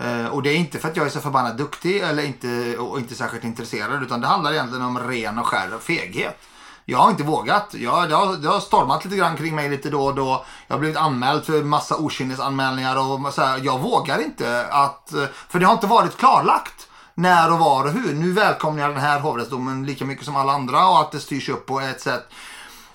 [0.01, 2.99] Eh, och det är inte för att jag är så förbannat duktig eller inte, och
[2.99, 6.39] inte särskilt intresserad, utan det handlar egentligen om ren och skär feghet.
[6.89, 7.75] Jag har inte vågat.
[7.75, 10.45] Jag, det, har, det har stormat lite grann kring mig lite då och då.
[10.67, 15.13] Jag har blivit anmäld för massa okynnesanmälningar och så här, jag vågar inte att...
[15.13, 18.15] Eh, för det har inte varit klarlagt när och var och hur.
[18.15, 21.49] Nu välkomnar jag den här hovrättsdomen lika mycket som alla andra och att det styrs
[21.49, 22.29] upp på ett sätt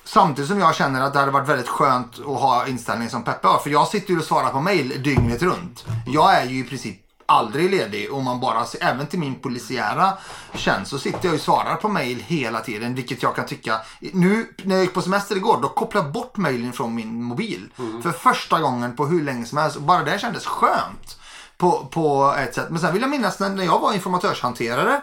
[0.04, 3.48] Samtidigt som jag känner att det hade varit väldigt skönt att ha inställning som Peppe
[3.48, 3.60] har.
[3.60, 5.86] För jag sitter ju och svarar på mail dygnet runt.
[6.06, 6.98] Jag är ju i princip
[7.32, 10.14] aldrig ledig och man bara, även till min polisiära
[10.54, 12.96] tjänst så sitter jag och svarar på mail hela tiden.
[12.96, 16.38] Vilket jag kan tycka, nu när jag gick på semester igår då kopplade jag bort
[16.38, 17.70] mailen från min mobil.
[18.04, 19.78] För första gången på hur länge som helst.
[19.78, 21.18] Bara det kändes skönt.
[21.58, 22.68] På, på ett sätt.
[22.70, 25.02] Men sen vill jag minnas när, jag var informatörshanterare eh,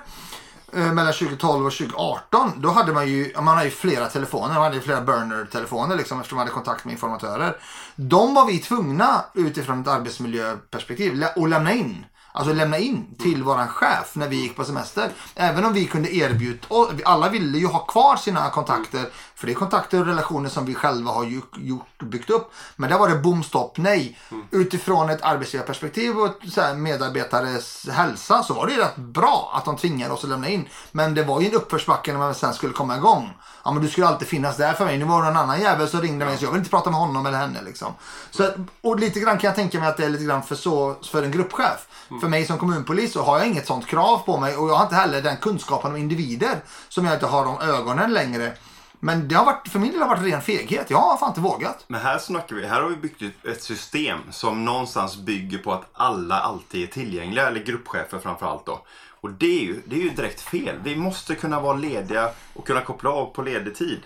[0.72, 2.52] Eh, mellan 2012 och 2018.
[2.57, 4.54] Då hade man ju, man hade ju flera telefoner.
[4.54, 7.57] Man hade ju flera burner-telefoner liksom eftersom man hade kontakt med informatörer.
[7.96, 12.04] De var vi tvungna utifrån ett arbetsmiljöperspektiv att lämna in.
[12.32, 15.10] Alltså lämna in till våran chef när vi gick på semester.
[15.34, 19.08] Även om vi kunde erbjuda, och alla ville ju ha kvar sina kontakter.
[19.34, 21.24] För det är kontakter och relationer som vi själva har
[21.56, 22.52] gjort, byggt upp.
[22.76, 24.18] Men där var det bom stopp nej.
[24.50, 26.34] Utifrån ett arbetsgivarperspektiv och
[26.76, 30.68] medarbetares hälsa så var det ju rätt bra att de tvingade oss att lämna in.
[30.92, 33.30] Men det var ju en uppförsbacke när man sen skulle komma igång.
[33.64, 34.98] Ja men du skulle alltid finnas där för mig.
[34.98, 37.00] Nu var det en annan jävel som ringde mig så jag vill inte prata med
[37.00, 37.94] honom eller henne liksom.
[38.30, 40.96] Så, och lite grann kan jag tänka mig att det är lite grann för, så,
[41.02, 41.88] för en gruppchef.
[42.20, 44.84] För mig som kommunpolis så har jag inget sånt krav på mig och jag har
[44.84, 48.52] inte heller den kunskapen om individer som jag inte har de ögonen längre.
[49.00, 50.90] Men det har varit, för min del har varit ren feghet.
[50.90, 51.84] Jag har fan inte vågat.
[51.86, 55.84] Men här snackar vi, här har vi byggt ett system som någonstans bygger på att
[55.92, 58.86] alla alltid är tillgängliga, eller gruppchefer framförallt då.
[59.20, 60.76] Och det är, ju, det är ju direkt fel.
[60.82, 64.00] Vi måste kunna vara lediga och kunna koppla av på ledig tid.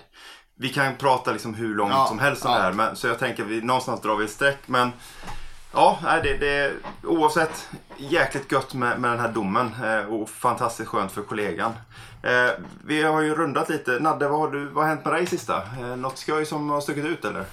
[0.54, 2.58] Vi kan prata liksom hur långt Ja, som helst om ja.
[2.58, 4.58] det här, men, så jag tänker vi någonstans drar vi ett streck.
[4.66, 4.92] Men
[5.72, 11.12] ja, det, det, oavsett, jäkligt gött med, med den här domen eh, och fantastiskt skönt
[11.12, 11.72] för kollegan.
[12.22, 12.50] Eh,
[12.84, 13.90] vi har ju rundat lite.
[13.90, 15.56] Nadde, vad har, du, vad har hänt med dig sista?
[15.56, 17.44] Eh, något skoj som har stuckit ut eller?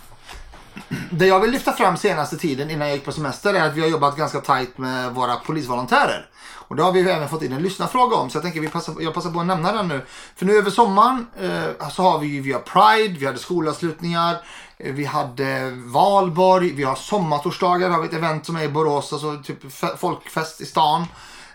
[1.12, 3.82] Det jag vill lyfta fram senaste tiden innan jag gick på semester är att vi
[3.82, 6.30] har jobbat ganska tajt med våra polisvolontärer.
[6.70, 8.96] Och det har vi även fått in en lyssnarfråga om så jag tänker vi passar,
[9.00, 10.02] jag passar på att nämna den nu.
[10.36, 14.38] För nu över sommaren eh, så har vi ju, via Pride, vi hade skolavslutningar,
[14.80, 19.38] vi hade valborg, vi har sommartorsdagar, har vi ett event som är i Borås, alltså
[19.44, 19.58] typ
[19.98, 21.06] folkfest i stan.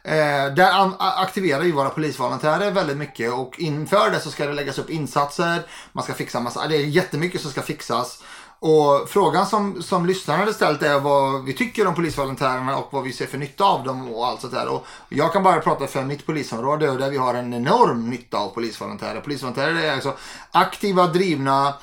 [0.03, 4.79] Eh, där aktiverar ju våra polisvolontärer väldigt mycket och inför det så ska det läggas
[4.79, 8.23] upp insatser, man ska fixa massa, det är jättemycket som ska fixas.
[8.59, 13.05] Och frågan som, som lyssnarna hade ställt är vad vi tycker om polisvolontärerna och vad
[13.05, 14.69] vi ser för nytta av dem och allt sånt där.
[14.69, 18.39] Och jag kan bara prata för mitt polisområde och där vi har en enorm nytta
[18.39, 19.21] av polisvolontärer.
[19.21, 20.15] Polisvolontärer är alltså
[20.51, 21.75] aktiva, drivna,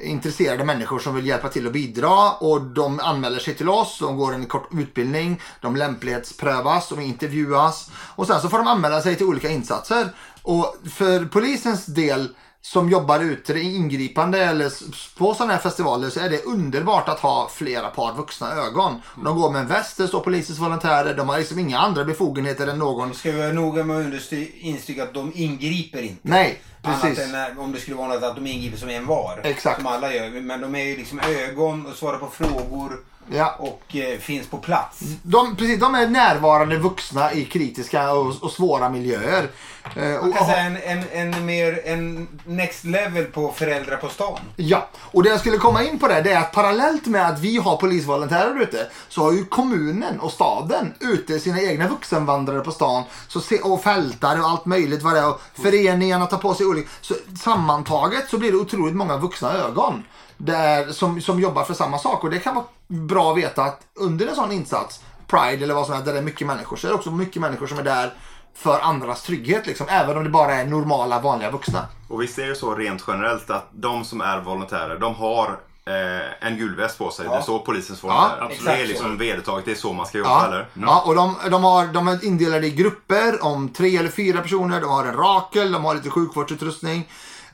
[0.00, 4.16] intresserade människor som vill hjälpa till och bidra och de anmäler sig till oss, de
[4.16, 9.16] går en kort utbildning, de lämplighetsprövas, de intervjuas och sen så får de anmäla sig
[9.16, 10.08] till olika insatser.
[10.42, 12.28] Och för polisens del
[12.60, 14.72] som jobbar ute ingripande eller
[15.18, 19.00] på sådana här festivaler så är det underbart att ha flera par vuxna ögon.
[19.24, 22.66] De går med en väst, det står polisens volontärer, de har liksom inga andra befogenheter
[22.66, 23.14] än någon.
[23.14, 26.20] Ska vi vara noga med att instyga att de ingriper inte.
[26.22, 27.24] Nej, Annat precis.
[27.24, 29.40] än när, om det skulle vara något att de ingriper som en var.
[29.44, 29.76] Exakt.
[29.76, 30.30] Som alla gör.
[30.30, 33.54] Men de är ju liksom ögon och svarar på frågor Ja.
[33.58, 35.00] och eh, finns på plats.
[35.22, 39.48] De, precis, de är närvarande vuxna i kritiska och, och svåra miljöer.
[39.96, 44.08] Eh, och, Man kan säga en, en, en mer en next level på föräldrar på
[44.08, 44.38] stan.
[44.56, 47.40] Ja, och det jag skulle komma in på det, det är att parallellt med att
[47.40, 52.72] vi har polisvolontärer ute så har ju kommunen och staden ute sina egna vuxenvandrare på
[52.72, 55.28] stan så se, och fältare och allt möjligt vad det är.
[55.28, 56.88] Och föreningarna tar på sig olika...
[57.00, 60.04] Så sammantaget så blir det otroligt många vuxna ögon
[60.36, 63.80] där, som, som jobbar för samma sak och det kan vara bra att veta att
[63.94, 66.86] under en sån insats, Pride eller vad som helst, där det är mycket människor så
[66.86, 68.12] är det också mycket människor som är där
[68.54, 71.86] för andras trygghet liksom, även om det bara är normala vanliga vuxna.
[72.08, 76.48] Och visst är det så rent generellt att de som är volontärer, de har eh,
[76.48, 77.28] en gul väst på sig.
[77.28, 78.36] Det står polisens volontärer.
[78.40, 78.88] Ja, det är så.
[78.88, 80.56] liksom vedertaget, det är så man ska jobba Ja, eller?
[80.56, 80.88] Mm.
[80.88, 84.80] ja och de, de, har, de är indelade i grupper om tre eller fyra personer.
[84.80, 87.08] De har en Rakel, de har lite sjukvårdsutrustning.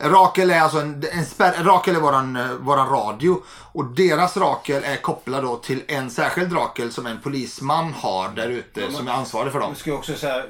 [0.04, 3.42] Rakel är alltså en, en spärr, Rakel är våran, eh, våran radio.
[3.72, 8.48] Och deras Rakel är kopplad då till en särskild Rakel som en polisman har där
[8.48, 9.74] ute som är ansvarig för dem.
[9.74, 10.42] Skulle också säga,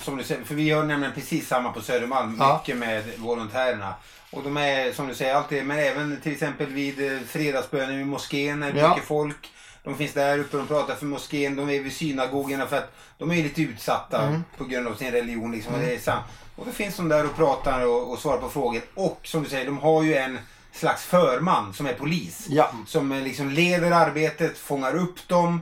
[0.00, 2.58] som du säger, för vi har nämligen precis samma på Södermalm, Ja.
[2.62, 3.94] mycket med volontärerna.
[4.30, 8.06] Och de är som du säger alltid, men även till exempel vid eh, fredagsbönen vid
[8.06, 8.88] moskén är det Ja.
[8.88, 9.50] mycket folk.
[9.84, 13.30] De finns där uppe, de pratar för moskén, de är vid synagogorna för att de
[13.30, 15.52] är lite utsatta på grund av sin religion.
[15.52, 16.22] Liksom, och, det är sam-
[16.56, 18.82] och då finns de där och pratar och, och svarar på frågor.
[18.94, 20.38] Och som du säger, de har ju en
[20.72, 22.46] slags förman som är polis.
[22.48, 22.70] Ja.
[22.86, 25.60] Som eh, liksom leder arbetet, fångar upp dem.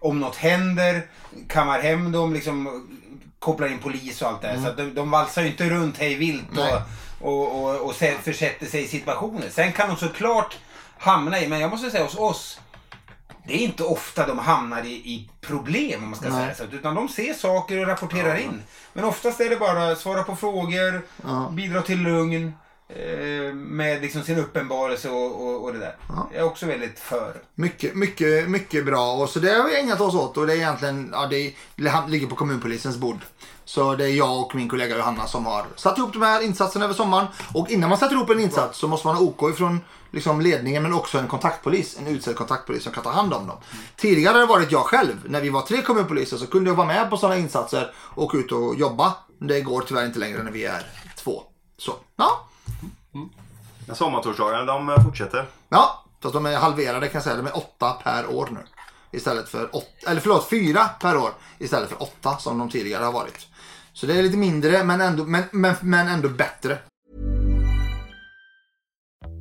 [0.00, 1.06] Om något händer,
[1.48, 2.88] kammar hem dem, liksom
[3.38, 4.56] kopplar in polis och allt det här.
[4.64, 6.58] Så de, de valsar ju inte runt hej vilt
[7.20, 9.48] och, och, och, och sä- försätter sig i situationer.
[9.50, 10.56] Sen kan de såklart
[10.98, 12.60] hamna i, men jag måste säga hos oss,
[13.46, 16.54] det är inte ofta de hamnar i, i problem om man ska Nej.
[16.54, 16.76] säga så.
[16.76, 18.62] Utan de ser saker och rapporterar in.
[18.92, 21.02] Men oftast är det bara svara på frågor,
[21.50, 22.52] bidra till lugn.
[22.88, 25.96] Eh, med liksom sin uppenbarelse och, och, och det där.
[26.32, 27.34] Jag är också väldigt för.
[27.54, 29.12] Mycket, mycket, mycket bra.
[29.12, 32.04] Och så det har vi ägnat oss åt och det är egentligen, ja, det, det
[32.08, 33.18] ligger på kommunpolisens bord.
[33.66, 36.84] Så det är jag och min kollega Johanna som har satt ihop de här insatserna
[36.84, 37.26] över sommaren.
[37.54, 40.82] Och innan man sätter ihop en insats så måste man ha OK ifrån liksom ledningen
[40.82, 41.98] men också en kontaktpolis.
[41.98, 43.56] En utsedd kontaktpolis som kan ta hand om dem.
[43.96, 45.16] Tidigare har det varit jag själv.
[45.24, 48.38] När vi var tre kommunpoliser så kunde jag vara med på sådana insatser och åka
[48.38, 49.14] ut och jobba.
[49.38, 51.42] Det går tyvärr inte längre när vi är två.
[51.78, 52.48] Så, ja.
[53.86, 55.46] Men sommartorsdagarna, de fortsätter.
[55.68, 57.36] Ja, att de är halverade kan jag säga.
[57.36, 58.60] De är åtta per år nu.
[59.10, 63.12] Istället för åtta, eller förlåt, fyra per år istället för åtta som de tidigare har
[63.12, 63.46] varit.
[63.96, 66.78] Så det är lite mindre men ändå, men, men, men ändå bättre.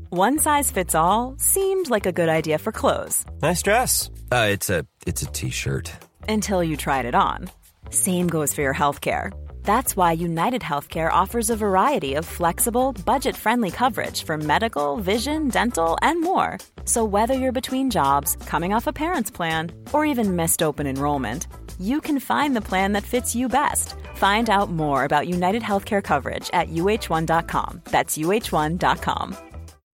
[0.09, 4.09] One size fits all seemed like a good idea for clothes Nice dress.
[4.31, 5.91] Uh, it's a it's a t-shirt.
[6.29, 7.49] until you tried it on.
[7.89, 9.31] Same goes for your healthcare.
[9.65, 15.49] That's why United Healthcare offers a variety of flexible, budget friendly coverage for medical, vision,
[15.49, 16.59] dental, and more.
[16.85, 21.47] So, whether you're between jobs, coming off a parent's plan, or even missed open enrollment,
[21.79, 23.95] you can find the plan that fits you best.
[24.15, 27.81] Find out more about United Healthcare coverage at uh1.com.
[27.85, 29.35] That's uh1.com.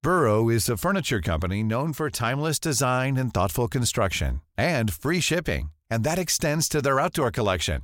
[0.03, 5.71] Burrow is a furniture company known for timeless design and thoughtful construction and free shipping,
[5.89, 7.83] and that extends to their outdoor collection.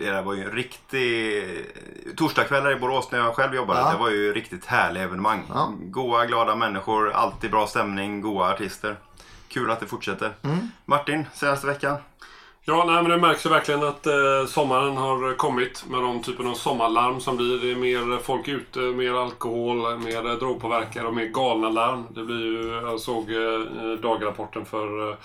[0.00, 1.44] Det där var ju en riktig...
[2.16, 3.80] Torsdagskvällar i Borås när jag själv jobbade.
[3.80, 3.92] Ja.
[3.92, 5.42] Det var ju riktigt härliga evenemang.
[5.48, 5.72] Ja.
[5.80, 8.96] Goa, glada människor, alltid bra stämning, goa artister.
[9.48, 10.32] Kul att det fortsätter.
[10.42, 10.58] Mm.
[10.84, 11.96] Martin, senaste veckan?
[12.64, 16.46] Ja, nej, men det märks ju verkligen att eh, sommaren har kommit med de typen
[16.46, 17.58] av sommarlarm som blir.
[17.58, 22.06] Det är mer folk ute, mer alkohol, mer eh, drogpåverkade och mer galna larm.
[22.10, 25.16] Det blir ju, jag såg eh, dagrapporten för eh,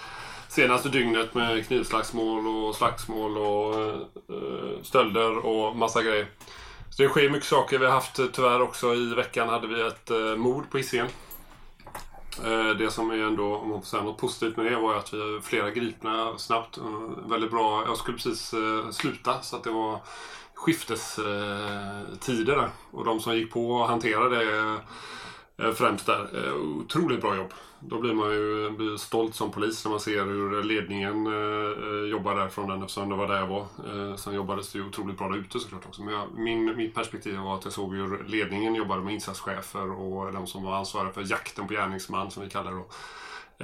[0.56, 3.96] senaste dygnet med knivslagsmål och slagsmål och eh,
[4.84, 6.28] stölder och massa grejer.
[6.90, 7.78] Så det sker mycket saker.
[7.80, 11.08] Vi har haft eh, tyvärr också i veckan hade vi ett eh, mord på Hisingen.
[12.44, 15.00] Eh, Det som är ändå, om man får säga något positivt med det, var ju
[15.00, 16.78] att vi har flera gripna snabbt.
[16.78, 17.84] Eh, Väldigt bra.
[17.88, 20.00] Jag skulle precis eh, sluta så att det var
[20.54, 22.70] skiftestider eh, där.
[22.92, 24.76] Och de som gick på och hanterade det eh,
[25.58, 27.54] främst där, eh, otroligt bra jobb.
[27.80, 32.10] Då blir man ju blir stolt som polis när man ser hur ledningen eh, eh,
[32.12, 33.62] jobbar därifrån den eftersom det var där jag var.
[33.62, 36.02] Eh, Sen jobbades det ju otroligt bra där ute såklart också.
[36.02, 40.34] Men jag, min, mitt perspektiv var att jag såg hur ledningen jobbade med insatschefer och
[40.34, 42.88] de som var ansvariga för jakten på gärningsman som vi kallar det då.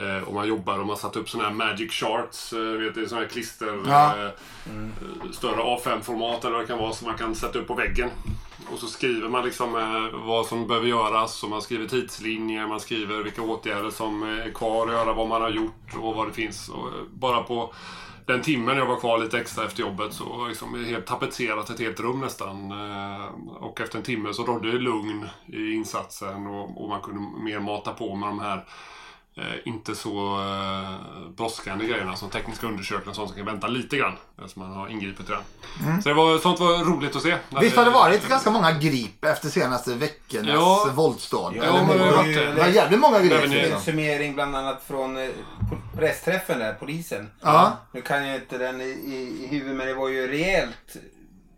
[0.02, 3.08] Eh, och man jobbar och man satt upp sådana här magic charts, eh, vet du,
[3.08, 3.80] sådana här klister.
[3.88, 4.16] Ja.
[4.18, 4.30] Eh,
[5.32, 8.10] större A5-format eller vad det kan vara som man kan sätta upp på väggen.
[8.72, 12.80] Och så skriver man liksom eh, vad som behöver göras och man skriver tidslinjer, man
[12.80, 16.28] skriver vilka åtgärder som eh, är kvar att göra, vad man har gjort och vad
[16.28, 16.70] det finns.
[16.70, 17.74] Och eh, bara på
[18.26, 22.00] den timmen jag var kvar lite extra efter jobbet så liksom helt tapetserat ett helt
[22.00, 22.72] rum nästan.
[23.60, 27.60] Och efter en timme så rådde det lugn i insatsen och, och man kunde mer
[27.60, 28.66] mata på med de här
[29.66, 34.14] inte så eh, brådskande grejerna som tekniska undersökningar och sånt som kan vänta lite grann.
[34.38, 35.44] Eftersom man har ingripit redan.
[36.02, 37.32] Så det var, sånt var roligt att se.
[37.32, 37.62] Mm.
[37.64, 40.88] Visst har det varit ganska många grip efter senaste veckornas Ja.
[40.94, 41.54] våldsdåd?
[41.58, 41.98] Ja, Eller men
[42.34, 43.46] det Det var jävligt många grip.
[43.54, 45.30] I- En summering bland annat från eh,
[45.98, 47.30] pressträffen där, polisen.
[47.42, 47.78] Ja.
[47.92, 50.96] Nu kan jag inte den i, i, i huvudet men det var ju rejält.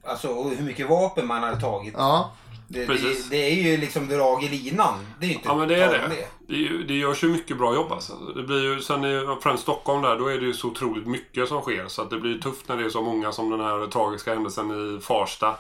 [0.06, 1.94] Alltså och hur mycket vapen man hade tagit.
[1.98, 2.32] Ja.
[2.74, 3.30] Det, Precis.
[3.30, 5.08] det, det är ju liksom drag i linan.
[5.20, 6.26] Det är ju inte Ja men det är det.
[6.48, 8.14] Det, är det görs ju mycket bra jobb alltså.
[8.36, 11.48] Det blir ju, sen i främst Stockholm där, då är det ju så otroligt mycket
[11.48, 11.88] som sker.
[11.88, 14.98] Så att det blir tufft när det är så många som den här tragiska händelsen
[14.98, 15.56] i Farsta.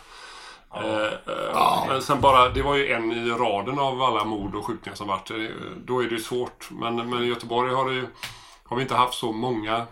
[0.75, 4.65] Eh, eh, Men sen bara, det var ju en i raden av alla mord och
[4.65, 5.31] skjutningar som varit.
[5.31, 5.37] Eh,
[5.85, 6.69] Då är det ju svårt.
[6.71, 8.07] Men, men i Göteborg har, det ju,
[8.63, 9.85] har vi inte haft så många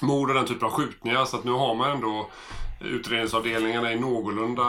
[0.00, 1.24] mord och den typen av skjutningar.
[1.24, 2.28] Så att nu har man ändå
[2.80, 4.62] utredningsavdelningarna i någorlunda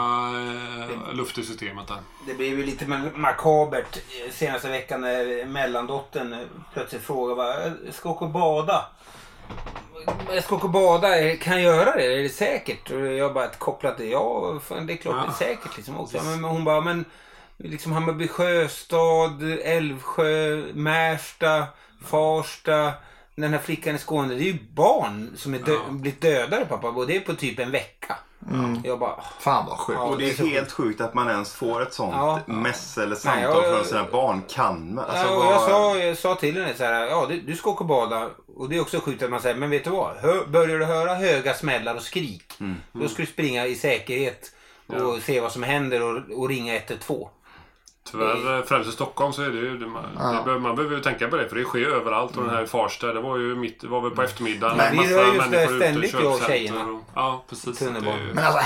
[1.08, 1.96] eh, luft i systemet där.
[2.26, 6.38] Det blev ju lite ma- makabert eh, senaste veckan när mellandottern eh,
[6.74, 8.86] plötsligt frågade "Jag ska åka och bada.
[10.34, 12.04] Jag ska åka och bada, kan jag göra det?
[12.18, 12.90] Är det säkert?
[12.90, 15.76] Och jag bara kopplat det, ja det är klart det är säkert.
[15.76, 16.16] Liksom också.
[16.22, 17.04] Men, men hon bara, men
[17.56, 21.66] liksom Hammarby sjöstad, Älvsjö, Märsta,
[22.06, 22.92] Farsta.
[23.40, 26.88] Den här flickan i Skåne, det är ju barn som är dö- blivit dödade pappa
[26.88, 28.16] och det är på typ en vecka.
[28.84, 29.98] Jag bara, Fan vad sjukt.
[30.00, 32.14] Ja, Och det det är är så helt sjukt att man ens får ett sånt
[32.16, 32.40] Ja.
[32.46, 34.42] mess eller Nej, samtal jag- från sina barn.
[34.48, 35.04] Kan man?
[35.04, 37.56] Alltså, ja, och vad- jag, sa, jag sa till henne så här, ja du, du
[37.56, 38.30] ska åka och bada.
[38.56, 40.16] Och det är också sjukt att man säger, men vet du vad?
[40.16, 42.52] Hör, börjar du höra höga smällar och skrik.
[42.92, 44.52] Då ska du springa i säkerhet
[44.86, 47.28] och se vad som händer och, och ringa 112.
[48.10, 49.78] Tyvärr, eh, främst i Stockholm så är det ju...
[49.78, 52.36] Det, man, det, behöver- man behöver ju tänka på det för det sker ju överallt.
[52.36, 54.76] Och den här i Farsta, det var ju mitt, det var väl på eftermiddagen.
[54.76, 56.84] Men just det ute i ständigt, jag tjejerna.
[56.84, 57.78] och- Ja, precis.
[57.78, 58.60] Det är ju- Men alltså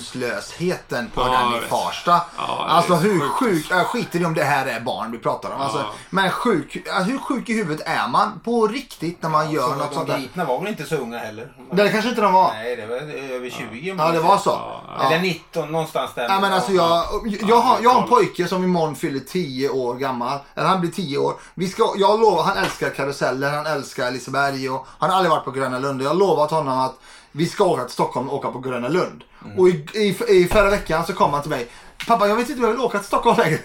[0.00, 1.66] hänsynslösheten på Ja, den jag i.
[1.66, 2.10] Farsta.
[2.10, 2.20] Ja,
[2.68, 5.50] det alltså är hur sjuk, jag skiter i om det här är barn vi pratar
[5.54, 5.60] om.
[5.60, 5.84] Alltså, Ja.
[6.10, 9.74] Men sjuk, ja, hur sjuk i huvudet är man på riktigt när man gör Så
[9.74, 10.18] något sånt de där?
[10.20, 11.52] gripna var väl inte så unga heller?
[11.72, 12.52] Det kanske inte de var.
[12.52, 12.96] Nej, det var
[13.36, 13.94] över 20.
[13.98, 14.50] Ja, det var så.
[14.50, 15.06] Ja.
[15.06, 16.22] Eller 19, någonstans där.
[16.28, 17.04] Ja, men alltså jag,
[17.48, 20.38] jag, har, jag har en pojke som imorgon fyller 10 år gammal.
[20.54, 21.34] Eller han blir 10 år.
[21.54, 25.44] Vi ska, jag lovar, han älskar karuseller, han älskar Liseberg och han har aldrig varit
[25.44, 26.02] på Gröna Lund.
[26.02, 26.94] Jag har lovat honom att
[27.32, 29.22] vi ska åka till Stockholm och åka på Gröna Lund.
[29.58, 31.68] Och i, i, i förra veckan så kom han till mig.
[32.06, 33.58] Pappa jag vet inte om jag vill åka till Stockholm längre.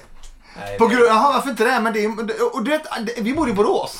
[0.57, 1.79] Nej, På grund, jaha varför inte det?
[1.79, 2.07] Men det
[2.41, 2.81] och det-
[3.21, 3.97] vi bor i Borås.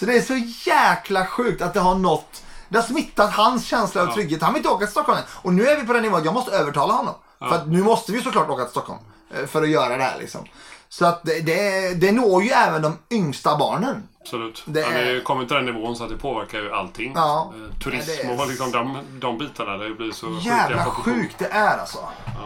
[0.00, 0.36] Så det är så
[0.70, 2.42] jäkla sjukt att det har nått.
[2.68, 4.42] Det har smittat hans känsla av trygghet.
[4.42, 5.24] Han vill inte åka till Stockholm än.
[5.30, 7.14] Och nu är vi på den nivån att jag måste övertala honom.
[7.38, 8.98] För att nu måste vi såklart åka till Stockholm.
[9.34, 10.44] Eh, För att göra det här liksom.
[10.88, 14.08] Så att det, det, det når ju även de yngsta barnen.
[14.20, 14.62] Absolut.
[14.66, 17.12] Det Det ja, vi kommer till den nivån så att det påverkar ju allting.
[17.14, 17.52] Ja.
[17.56, 19.76] Eh, Turism det och liksom de, de bitarna.
[19.76, 21.98] Det blir så Jävla sjukt det är alltså.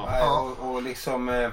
[0.07, 1.29] Nej, och, och liksom...
[1.29, 1.51] Eh, eh,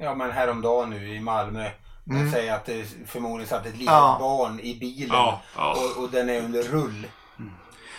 [0.00, 1.70] ja men häromdagen nu i Malmö.
[2.10, 2.32] Mm.
[2.32, 4.16] Säger att det förmodligen satt ett litet Ja.
[4.20, 5.16] barn i bilen.
[5.16, 5.76] Ja, ja.
[5.96, 7.06] Och, och den är under rull.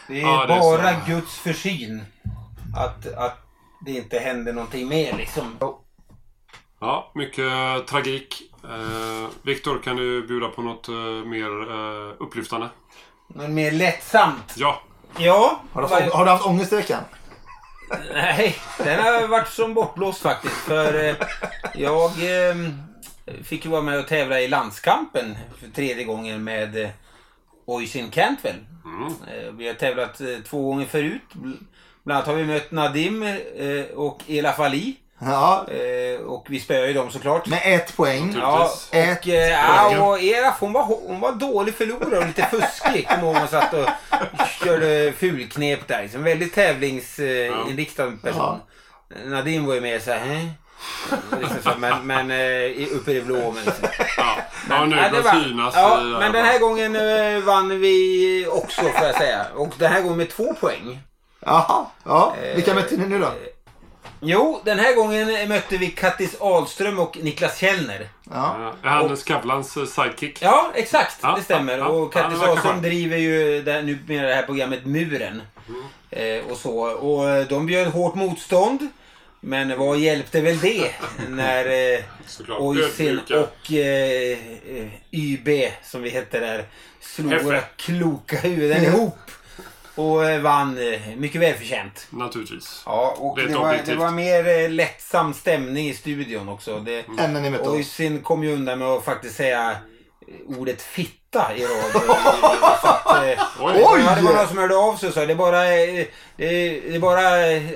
[0.08, 1.05] Det är Ja, det är bara.
[1.08, 2.05] Guds försyn.
[2.77, 3.48] Att, att
[3.86, 5.58] det inte händer någonting mer liksom.
[6.80, 8.52] Ja, mycket tragik.
[8.63, 12.70] Eh, Viktor, kan du bjuda på något eh, mer eh, upplyftande?
[13.28, 14.54] Men mer lättsamt.
[14.58, 14.82] Ja.
[15.18, 15.62] Ja.
[15.74, 17.04] Har du, haft, har du haft ångest i veckan?
[18.13, 20.56] Nej, den har varit som bortblåst faktiskt.
[20.56, 21.15] För eh,
[21.74, 22.56] jag eh,
[23.44, 26.89] fick ju vara med och tävla i landskampen för tredje gången med eh,
[27.65, 28.56] Oisin Cantwell.
[29.28, 31.22] Eh, vi har tävlat eh, två gånger förut.
[31.99, 34.95] Bl- Bland annat har vi mött Nadim eh, och Elaf Ali.
[35.21, 35.65] Ja.
[35.71, 37.47] Eh, och vi spöade ju dem såklart.
[37.47, 38.35] Med ett poäng.
[38.41, 42.45] Ja, Ett och, eh, ja, och Elaf hon var, hon var dålig förlorare och lite
[42.51, 43.07] fuskig.
[43.07, 43.85] Kommer ihåg hon satt och
[44.63, 46.01] körde fulknep där.
[46.01, 46.23] Liksom.
[46.23, 48.59] Väldigt tävlingsinriktad person.
[49.25, 50.49] Nadim var ju mer såhär, hä?
[51.41, 53.35] Liksom så, men, men eh, uppe i blå.
[53.51, 53.88] Men, liksom.
[54.17, 54.38] Ja,
[54.69, 55.73] ja nu Ja, det börjar var- synas.
[55.75, 59.45] ja, men den här gången eh, vann vi också får jag säga.
[59.55, 60.99] Och den här gången med två poäng.
[61.49, 61.85] Jaha.
[62.03, 62.35] Ja.
[62.55, 63.31] Vilka mötte ni nu då?
[64.21, 68.09] Jo, den här gången mötte vi Kattis Ahlström och Niklas Källner.
[68.31, 68.73] Ja.
[68.83, 70.41] Ja, är han Skavlans eh, sidekick?
[70.41, 71.17] Ja, exakt.
[71.21, 71.77] Ja, det stämmer.
[71.77, 71.88] ja, ja.
[71.88, 75.41] och Kattis Ahlström driver ju det, nu med det här programmet Muren.
[76.09, 76.79] Eh, och så.
[76.79, 78.88] Och eh, de bjöd hårt motstånd.
[79.41, 80.91] Men vad hjälpte väl det
[81.29, 82.03] när eh.
[82.59, 84.38] Oisin och eh,
[84.77, 86.65] eh, YB, som vi hette där,
[87.01, 89.29] slog våra kloka huvuden ihop.
[89.99, 92.07] Och eh, vann eh, mycket välförtjänt.
[92.09, 92.83] Naturligvis.
[92.85, 96.79] Ja, och Det det, var, det var mer eh, lättsam stämning i studion också.
[96.79, 97.75] Det, Än när ni mötte oss.
[97.75, 99.75] Oisin kom ju undan med att faktiskt säga
[100.48, 102.02] ordet fitta i radio.
[102.82, 103.74] Så eh, Oj!
[104.15, 106.06] Det var någon som hörde av sig sa det är bara, eh,
[106.38, 107.22] det är, det är bara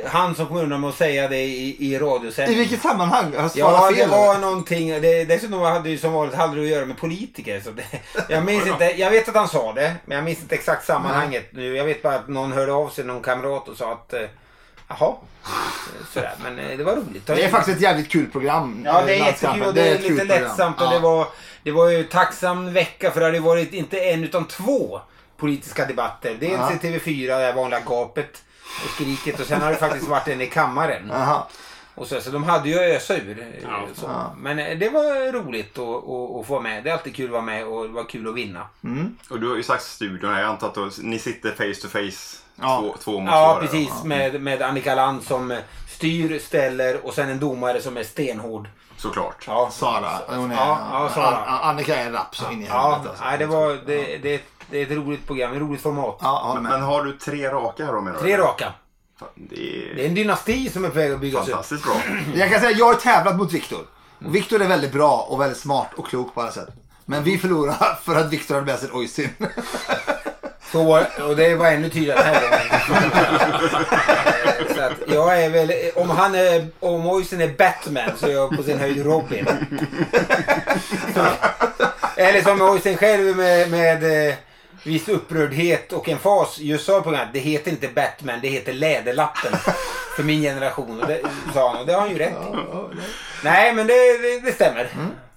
[0.09, 2.57] han som kom undan med att säga det i, i I radiosändning.
[2.57, 3.33] vilket sammanhang?
[3.33, 4.09] Jag Ja, svarade det fel.
[4.09, 4.41] var eller?
[4.41, 5.01] någonting.
[5.01, 7.61] Det, dessutom hade ju som vanligt hade det att göra med politiker.
[7.65, 7.83] Så det,
[8.29, 8.85] jag minns inte.
[8.85, 11.75] Jag vet att han sa det, men jag minns inte exakt sammanhanget nu.
[11.77, 14.19] Jag vet bara att någon hörde av sig, någon kamrat och sa att eh,
[14.99, 15.13] jaha.
[16.13, 17.25] Sådär, men eh, det var roligt.
[17.27, 18.81] Det är faktiskt ett jävligt kul program.
[18.85, 19.59] Ja, eh, det är Landskampen.
[19.59, 20.43] jättekul och det är ett lite kul program.
[20.43, 20.81] lättsamt.
[20.81, 20.91] Och Ja.
[20.93, 21.27] det, var,
[21.63, 25.01] det var ju tacksam vecka för det hade varit inte en utan två
[25.37, 26.37] politiska debatter.
[26.39, 26.71] Dels Ja.
[26.73, 28.43] i TV4, det här vanliga gapet
[28.83, 31.07] och skriket och sen har det faktiskt varit en i kammaren.
[31.11, 31.43] Jaha.
[31.95, 33.39] Och så, så de hade ju att ösa ur.
[33.39, 33.87] eh, Ja.
[33.95, 34.09] Så.
[34.37, 36.83] Men eh, det var roligt att, att, att få vara med.
[36.83, 38.67] Det är alltid kul att vara med och det var kul att vinna.
[39.29, 40.41] Och du har ju sagt studion här.
[40.41, 42.37] Jag antar att då, ni sitter face to face.
[42.61, 42.79] Ja.
[42.81, 43.89] Två, två mot Ja, precis.
[43.89, 43.95] va?
[44.03, 45.57] Med, med Annika Land som
[45.89, 48.67] styr, ställer och sen en domare som är stenhård.
[48.97, 49.43] Såklart.
[49.47, 50.09] Ja, Sara.
[50.27, 51.37] Hon är, Ja, ja, Sara.
[51.45, 53.09] An- Annika är rapp så in i Ja, helvete.
[53.09, 53.23] alltså.
[53.25, 56.17] nej, det var det, det är ett Det är ett roligt program, ett roligt format.
[56.21, 58.23] Ja, Men, men har du tre raka här då menar du?
[58.23, 58.73] Tre raka.
[59.35, 61.49] Det är, Det är en dynasti som är på väg att byggas upp.
[61.49, 61.93] fantastiskt bra.
[62.35, 63.79] Jag kan säga jag har tävlat mot Viktor.
[64.25, 66.69] Och Viktor är väldigt bra och väldigt smart och klok på alla sätt.
[67.05, 69.29] Men vi förlorade för att Viktor hade med sig ett Oisin.
[70.73, 72.69] Så, var- och det var ännu tydligare den här gången.
[74.75, 78.57] så att jag är väl, om han är, om Moisen är Batman så är jag
[78.57, 79.47] på sin höjd Robin.
[81.15, 81.25] Så,
[82.21, 84.35] eller som Moisen själv med, med eh,
[84.83, 87.33] viss upprördhet och en fas just sa på programmet.
[87.33, 89.51] Det heter inte Batman, det heter Läderlappen.
[90.15, 91.01] För min generation.
[91.01, 91.19] Och det
[91.53, 92.55] sa han och det har han ju rätt i.
[93.43, 94.89] Nej men det, det, det stämmer.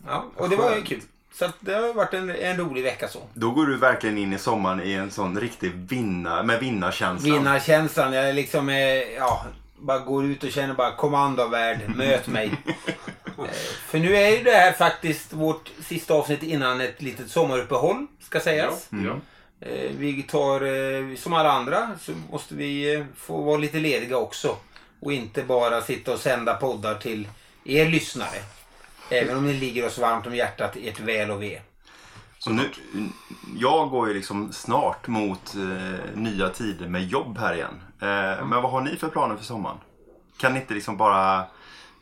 [0.06, 1.00] Ja, och det var ju kul.
[1.38, 3.22] Så att det har varit en, en rolig vecka så.
[3.34, 7.34] Då går du verkligen in i sommaren i en sån riktig vinnar, med vinnarkänsla.
[7.34, 8.12] Vinnarkänslan.
[8.12, 8.76] Jag liksom eh,
[9.18, 9.44] ja,
[9.78, 12.50] bara går ut och känner bara kommando av värld, möt mig.
[13.38, 13.44] Eh,
[13.88, 18.40] För nu är ju det här faktiskt vårt sista avsnitt innan ett litet sommaruppehåll ska
[18.40, 18.88] sägas.
[18.90, 19.16] Ja.
[19.68, 24.56] Eh, Vi tar, som alla andra, så måste vi få vara lite lediga också.
[25.00, 27.28] Och inte bara sitta och sända poddar till
[27.64, 28.38] er lyssnare.
[29.10, 31.60] Även om ni ligger oss varmt om hjärtat, ert väl och ve.
[32.38, 32.70] Så nu,
[33.56, 37.82] jag går ju liksom snart mot eh, nya tider med jobb här igen.
[38.00, 39.76] Eh, Men vad har ni för planer för sommaren?
[40.38, 41.44] Kan ni inte liksom bara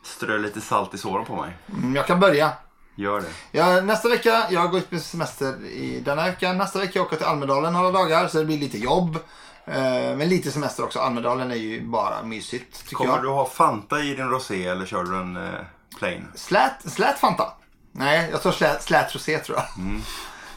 [0.03, 1.51] strö lite salt i såren på mig?
[1.73, 2.51] Mm, Jag kan börja.
[2.95, 3.27] Gör det.
[3.51, 6.53] Ja, nästa vecka, jag går ut med semester i denna vecka.
[6.53, 9.15] Nästa vecka åker jag till Almedalen några dagar så det blir lite jobb.
[9.65, 10.99] Eh, Men lite semester också.
[10.99, 13.23] Almedalen är ju bara mysigt tycker Kommer jag.
[13.23, 15.43] du ha Fanta i din rosé eller kör du en eh,
[15.99, 16.27] plain?
[16.35, 17.53] Slät, slät Fanta.
[17.91, 19.65] Nej, jag tar slät, slät rosé tror jag.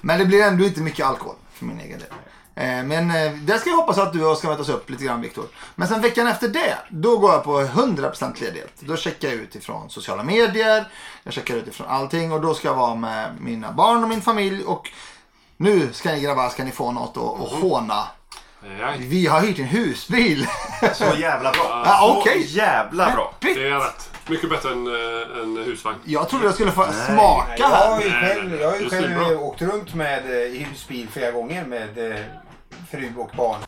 [0.01, 2.09] Men det blir ändå inte mycket alkohol för min egen del.
[2.55, 5.20] Eh, Men eh, där ska jag hoppas att du och ska mötas upp lite grann
[5.20, 5.45] Viktor.
[5.74, 8.72] Men sen veckan efter det, då går jag på 100% ledighet.
[8.80, 10.84] Då checkar jag ut ifrån sociala medier,
[11.22, 14.22] jag checkar ut ifrån allting och då ska jag vara med mina barn och min
[14.22, 14.91] familj och
[15.57, 18.05] nu ska ni grabbar, ska ni få något att, att håna.
[18.80, 20.47] Ja, Vi har hyrt en husbil.
[20.95, 21.82] Så jävla bra!
[21.86, 22.47] Ja, Så okej.
[22.57, 23.34] jävla bra!
[23.41, 24.11] det är rätt.
[24.29, 25.99] Mycket bättre än eh, en husvagn.
[26.05, 28.03] Jag trodde jag skulle få smaka Jag har här.
[28.03, 31.09] ju Nej, själv, nej, jag har ju det själv åkt runt med eh, i husbil
[31.12, 32.20] flera gånger med eh,
[32.91, 33.61] fru och barn.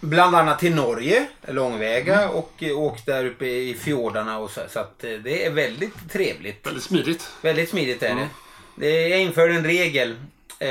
[0.00, 4.60] Bland annat till Norge, långväga, och eh, åkt där uppe i fjordarna och så.
[4.68, 6.66] Så att eh, det är väldigt trevligt.
[6.66, 7.30] Väldigt smidigt.
[7.42, 8.28] Väldigt smidigt är det.
[8.76, 10.16] det jag införde en regel.
[10.58, 10.68] Eh,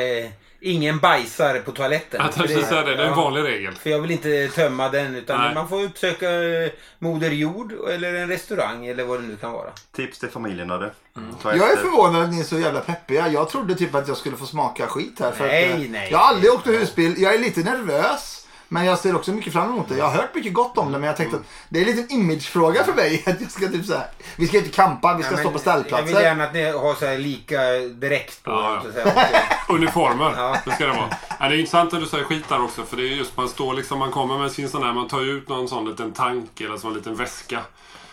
[0.62, 2.22] ingen bajsar på toaletten.
[2.24, 2.95] Jag För tänkte säga det.
[2.95, 3.76] Det är en vanlig regel.
[3.76, 5.53] För jag vill inte tömma den utan Nej.
[5.55, 9.70] man får uppsöka eh, Moder Jord eller en restaurang eller vad det nu kan vara.
[9.95, 10.91] Tips till familjerna det.
[11.18, 11.36] Mm.
[11.43, 13.28] Jag är förvånad att ni är så jävla peppiga.
[13.28, 15.32] Jag trodde typ att jag skulle få smaka skit här.
[15.32, 16.07] För Nej, att, eh, nej.
[16.12, 17.16] Jag har aldrig åkt husbil.
[17.18, 18.40] Jag är lite nervös.
[18.74, 19.97] Men jag ser också mycket fram emot det.
[19.97, 22.11] Jag har hört mycket gott om det men jag tänkte att det är en liten
[22.19, 23.24] imagefråga för mig.
[23.28, 25.59] Att jag ska typ så här, vi ska inte campa, vi ska Ja, stå men
[25.59, 26.22] på Jag vill ställplatser.
[26.22, 28.51] gärna att ni har så här lika direkt på.
[28.51, 29.26] Ja, så att säga.
[29.69, 30.34] Uniformer.
[30.38, 30.57] Ja.
[30.65, 31.09] Det ska det vara.
[31.39, 32.84] Ja, det är intressant när du säger skit där också.
[32.84, 35.22] För det är just man står liksom, man kommer med sin sån här, man tar
[35.22, 37.59] ut någon sån liten tank eller som en liten väska.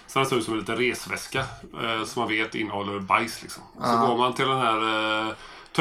[0.07, 1.39] Så den ser ut som en liten resväska.
[1.83, 3.63] Eh, som man vet innehåller bajs liksom.
[3.85, 4.77] Så går man till den här
[5.29, 5.33] eh,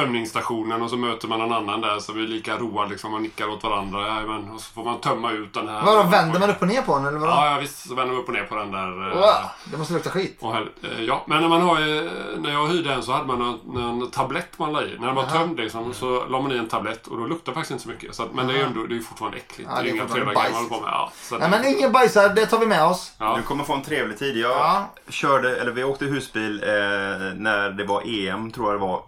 [0.01, 3.49] tömningsstationen och så möter man en annan där som är lika road liksom och nickar
[3.49, 4.07] åt varandra.
[4.07, 4.51] Jajamän.
[4.51, 5.81] Och så får man tömma ut den här.
[5.85, 7.31] Vadå, vänder man upp och ner på den eller vadå?
[7.31, 7.89] Ja, ja visst.
[7.89, 9.07] Så vänder man upp och ner på den där.
[9.11, 9.33] eh, Wow,
[9.65, 10.37] det måste lukta skit.
[10.41, 13.25] och här, eh, ja, men när man har ju, när jag hyrde en så hade
[13.27, 13.41] man
[13.75, 14.97] en, en tablett man la i.
[14.99, 17.71] När den var tömd liksom, så la man i en tablett och då luktar faktiskt
[17.71, 18.15] inte så mycket.
[18.15, 19.69] Så att, men det är ju ändå, det är fortfarande äckligt.
[19.75, 20.89] Ja, det är det är inga trevliga grejer man håller på med.
[20.93, 23.11] Ja, så Nej men ingen bajsar, det tar vi med oss.
[23.19, 23.35] ja.
[23.37, 24.37] Du kommer få en trevlig tid.
[24.37, 24.89] Jag Ja.
[25.09, 26.69] körde, eller vi åkte husbil eh,
[27.35, 29.01] när det var EM, tror jag det var,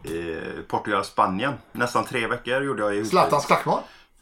[0.80, 1.54] i Portugal-Spanien.
[1.72, 3.06] Nästan tre veckor gjorde jag i.
[3.06, 3.80] Zlatans klackmål.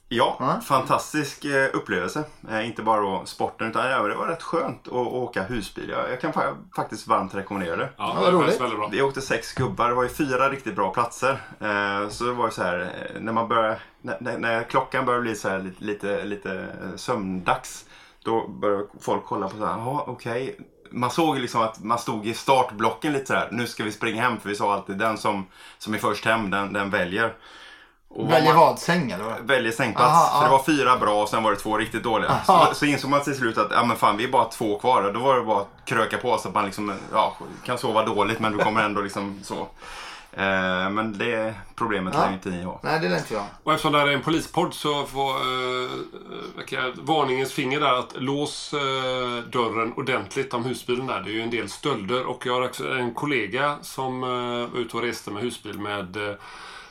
[0.10, 0.60] Ja, Ja.
[0.66, 2.24] fantastisk eh, upplevelse.
[2.49, 5.89] Eh, inte bara då sporten utan ja, det var rätt skönt att, åka husbil.
[5.89, 7.89] Jag, jag kan fa- faktiskt varmt rekommendera det.
[7.97, 8.39] Ja, det är roligt.
[8.41, 8.88] faktiskt väldigt bra.
[8.91, 11.32] Vi åkte sex gubbar, det var ju fyra riktigt bra platser.
[11.60, 15.36] Eh, så det var ju så här, när man börjar, när, när, klockan börjar bli
[15.36, 17.86] så här lite, lite, sömndags.
[18.24, 20.60] Då börjar folk kolla på så här, okej.
[20.92, 23.48] Man såg liksom att man stod i startblocken lite så här.
[23.52, 25.46] nu ska vi springa hem för vi sa alltid den som,
[25.78, 27.34] som är först hem, den, den väljer.
[28.10, 28.80] Och Väljer man- vad?
[28.80, 29.24] Säng eller?
[29.24, 29.40] vad?
[29.42, 30.12] väljer sängplats.
[30.12, 32.30] Aha, för det var fyra bra och sen var det två riktigt dåliga.
[32.30, 32.66] Aha.
[32.66, 35.12] Så, så insåg man till slut att ja, men fan, vi är bara två kvar.
[35.14, 38.40] Då var det bara att kröka på så att man liksom, ja, kan sova dåligt
[38.40, 39.68] men du kommer ändå liksom så.
[40.38, 42.26] Eh, men det problemet Ja.
[42.26, 42.80] lär inte ni ha.
[42.84, 43.46] Nej det är inte jag.
[43.64, 45.90] Och eftersom det här är en polispodd så får eh,
[46.70, 48.80] jag- varningens finger där att lås eh,
[49.52, 51.22] dörren ordentligt om husbilen där.
[51.22, 54.30] Det är ju en del stölder och jag har också en kollega som eh,
[54.74, 56.36] var ute och reste med husbil med eh,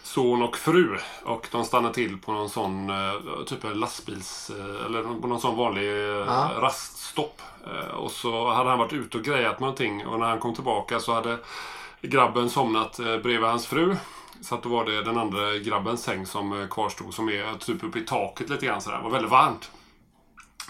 [0.02, 0.98] son och fru.
[1.24, 3.12] Och de stannade till på någon sån eh,
[3.46, 6.50] typ en lastbils eh, eller på någon sån vanlig eh, Ja.
[6.60, 7.42] raststopp.
[7.66, 11.00] Eh, och så hade han varit ute och grejat någonting och när han kom tillbaka
[11.00, 11.38] så hade
[12.02, 13.96] grabben somnat eh, bredvid hans fru.
[14.40, 17.84] Så att då var det den andra grabbens säng som eh, kvarstod som är typ
[17.84, 18.96] uppe i taket lite grann sådär.
[18.96, 19.70] Det var väldigt varmt.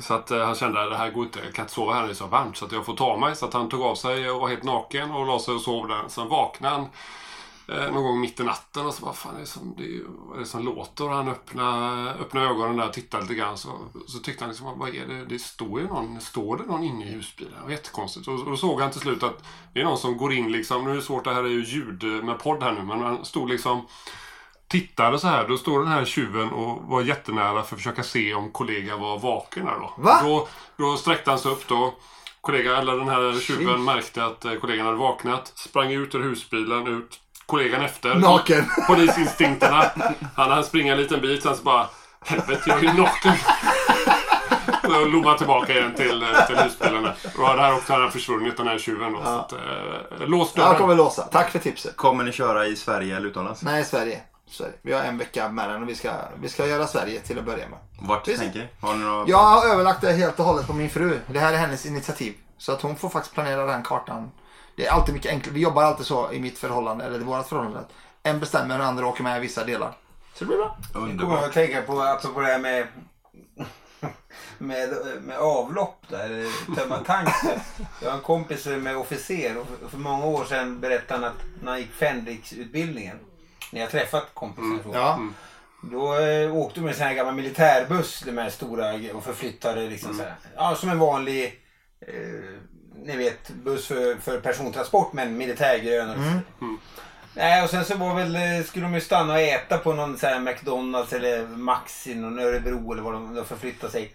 [0.00, 2.00] Så att eh, han kände att det här går inte, jag kan inte sova här
[2.00, 2.56] när det är så varmt.
[2.56, 3.36] Så att jag får ta mig.
[3.36, 5.88] Så att han tog av sig och var helt naken och la sig och sov
[5.88, 6.02] där.
[6.08, 6.86] Sen vaknade han
[7.68, 10.02] eh, någon gång mitt i natten och så vad fan är det som, det är,
[10.06, 11.04] vad är det som låter?
[11.04, 13.58] Och han öppnade, öppnade ögonen där och tittade lite grann.
[13.58, 15.24] Så, så tyckte han liksom, vad är det?
[15.24, 17.52] Det står ju någon, står det någon inne i husbilen?
[17.58, 18.28] Det var jättekonstigt.
[18.28, 20.84] Och, och då såg han till slut att det är någon som går in liksom,
[20.84, 23.24] nu är det svårt, det här är ju ljud med podd här nu, men han
[23.24, 23.86] stod liksom
[24.68, 25.48] tittade så här.
[25.48, 29.18] Då står den här tjuven och var jättenära för att försöka se om kollega var
[29.18, 29.94] vaken där då.
[29.96, 30.20] Va?
[30.22, 31.94] Då, då sträckte han sig upp då.
[32.40, 35.52] Kollega, eller den här tjuven märkte att eh, kollegan hade vaknat.
[35.54, 37.20] Sprang ut ur husbilen, ut.
[37.46, 38.14] Kollegan efter.
[38.14, 38.64] Naken.
[38.86, 39.90] Polisinstinkterna.
[40.34, 41.86] Han hann springa en liten bit, sen så bara
[42.24, 43.32] Helvete, jag är ju naken.
[44.82, 47.02] Så lommade tillbaka igen till, eh, till husbilen.
[47.02, 47.14] där.
[47.38, 49.22] Och där också hade han försvunnit den här tjuven då.
[49.24, 49.58] Så att, eh,
[50.26, 50.68] lås dörren.
[50.68, 51.22] Jag kommer låsa.
[51.22, 51.96] Tack för tipset.
[51.96, 53.62] Kommer ni köra i Sverige eller utomlands?
[53.62, 54.20] Nej, Sverige.
[54.50, 54.72] Sverige.
[54.82, 57.44] Vi har en vecka med den och vi ska, vi ska göra Sverige till att
[57.44, 57.78] börja med.
[58.00, 58.40] Vart Precis.
[58.40, 58.68] tänker?
[58.80, 59.28] Har ni några...
[59.28, 61.20] Jag har överlagt det helt och hållet på min fru.
[61.26, 62.34] Det här är hennes initiativ.
[62.58, 64.30] Så att hon får faktiskt planera den kartan.
[64.76, 65.54] Det är alltid mycket enklare.
[65.54, 67.78] Vi jobbar alltid så i mitt förhållande, eller i vårt förhållande.
[67.78, 67.90] att
[68.22, 69.92] En bestämmer och den andra åker med i vissa delar.
[70.34, 70.76] Så det blir bra.
[70.82, 71.44] Jag kommer Underbart.
[71.44, 72.86] att tänka på, apropå det här med,
[74.58, 74.88] med,
[75.22, 76.46] med avlopp där,
[76.76, 77.28] tömma tank.
[78.02, 81.42] Jag har en kompis som är officer och för, många år sedan berättade han att
[81.62, 83.18] när han gick Fänriksutbildningen,
[83.72, 85.20] när jag träffat kompisen så, Ja.
[85.82, 89.86] då eh, åkte de med en sån här gammal militärbuss, de här stora och förflyttade
[89.88, 91.62] liksom så här, ja som en vanlig
[92.00, 92.60] eh,
[93.04, 96.10] ni vet buss för, för persontransport men militärgrön.
[96.10, 96.20] Och så.
[97.34, 100.18] Nej, och sen så var väl, eh, skulle de ju stanna och äta på någon
[100.18, 104.12] så McDonalds eller Max i någon Örebro eller var de, de förflyttade sig.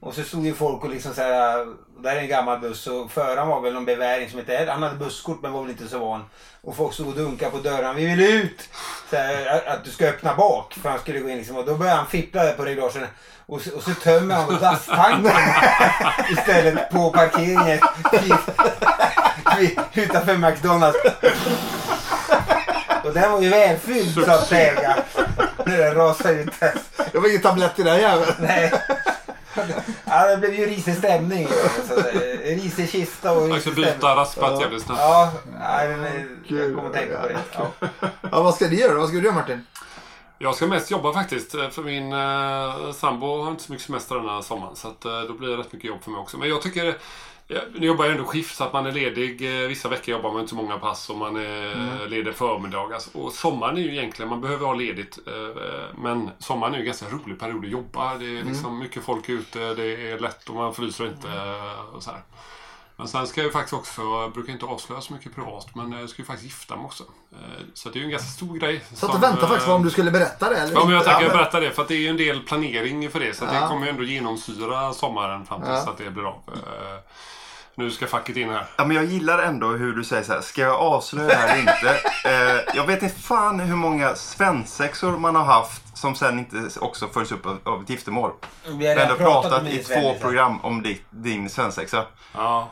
[0.00, 1.66] Och så stod ju folk och liksom så här,
[2.02, 4.94] där är en gammal buss och föraren var väl någon beväring som inte, han hade
[4.96, 6.24] busskort men var väl inte så van.
[6.60, 8.68] Och folk stod och dunkade på dörren, vi vill ut!
[9.10, 11.56] Så här, att, du ska öppna bak för han skulle gå in liksom.
[11.56, 13.06] Och då började han fippla där på reglagen.
[13.46, 15.32] Och, så- och så tömmer han dasstanken
[16.30, 17.78] istället på parkeringen
[19.94, 20.98] utanför McDonalds.
[23.04, 24.96] Och den var ju välfylld så att säga.
[25.66, 26.52] När den rasade ut.
[27.12, 28.32] Det var ingen tablett i den jäveln.
[28.40, 28.72] Nej.
[30.04, 31.48] Ja, det blev ju risig stämning.
[32.44, 33.94] Risig kista och Jag risig ska stämning.
[33.94, 35.00] byta raspat jävligt snabbt.
[35.00, 36.12] Ja, nej, men, eh,
[36.46, 37.38] jag kommer att tänka på det.
[37.52, 37.88] Ja.
[38.32, 38.98] Ja, vad ska ni göra?
[38.98, 39.66] Vad ska du göra Martin?
[40.38, 41.54] Jag ska mest jobba faktiskt.
[41.54, 44.76] eh, För min eh, sambo har inte så mycket semester den här sommaren.
[44.76, 46.38] Så att, eh, då blir det rätt mycket jobb för mig också.
[46.38, 46.96] Men jag tycker...
[47.50, 49.62] Jag nu jobbar jag ändå skift så att man är ledig.
[49.62, 52.10] eh, Vissa veckor jobbar man inte så många pass och man är Mm.
[52.10, 53.00] ledig förmiddagar.
[53.14, 55.18] Och sommaren är ju egentligen, man behöver ha ledigt.
[55.26, 55.32] eh,
[55.98, 58.14] Men sommaren är ju en ganska rolig period att jobba.
[58.18, 58.48] Det är Mm.
[58.48, 61.28] liksom mycket folk ute, det är lätt och man fryser inte.
[61.28, 62.20] eh, Och så här.
[62.96, 65.92] Men sen ska jag ju faktiskt också, jag brukar inte avslöja så mycket privat, men
[65.92, 67.04] jag ska ju faktiskt gifta mig också.
[67.32, 68.84] Eh, Så det är ju en ganska stor grej.
[68.94, 71.04] Så att du väntar faktiskt på om du skulle berätta det eller Ja, men jag
[71.04, 73.34] tänker Ja, men- berätta det för att det är ju en del planering för det.
[73.36, 73.60] Så att Ja.
[73.60, 75.90] det kommer ju ändå genomsyra sommaren fram tills Ja.
[75.90, 76.40] att det blir av.
[77.78, 78.66] Nu ska facket in här.
[78.76, 80.40] Ja, men jag gillar ändå hur du säger så här.
[80.40, 81.96] Ska jag avslöja det här eller inte?
[82.24, 87.08] Eh, jag vet inte fan hur många svensexor man har haft som sen inte också
[87.08, 88.30] följs upp av, av ett giftermål.
[88.66, 92.04] Vi har pratat pratat i två program om ditt, din svensexa.
[92.34, 92.68] Ja,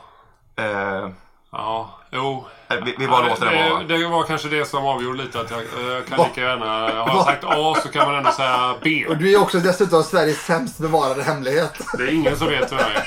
[0.55, 1.09] Eh,
[1.51, 2.45] ja, jo.
[2.85, 3.83] vi, vi bara Ja, låter det, det vara.
[3.83, 6.65] det, var kanske det som avgjorde lite att jag, eh, jag kan lika gärna...
[7.01, 9.05] Har jag sagt A så kan man ändå säga B.
[9.09, 11.73] Och du är också dessutom Sveriges sämst bevarade hemlighet.
[11.97, 13.03] Det är ingen som vet är.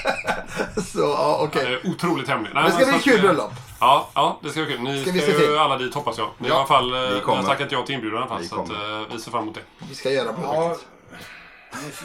[0.93, 1.66] Så ja, okej.
[1.74, 2.51] Är otroligt hemlig.
[2.55, 3.53] Nej, Det ska bli så kul eh, bröllop.
[3.80, 4.80] Ja, ja, det ska bli kul.
[4.82, 5.41] Ni Ska ska, till?
[5.41, 6.28] ju alla dit hoppas jag.
[6.38, 6.95] Ni Ja, har i alla fall...
[6.95, 7.43] eh, Jag kommer.
[7.43, 8.45] har tackat ja till inbjudan i alla fall.
[8.45, 8.76] Så att, eh,
[9.12, 9.86] vi ser fram emot det.
[9.88, 10.76] Vi ska göra på Ja,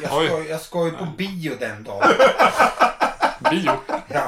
[0.01, 2.01] jag, ska, jag ska ju på bio den dagen.
[3.49, 3.71] Bio.
[4.07, 4.23] Ja,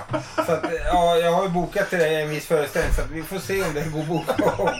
[0.46, 3.24] så att, ja, jag har ju bokat till dig en viss föreställning så att vi
[3.24, 4.34] får se om det går att boka.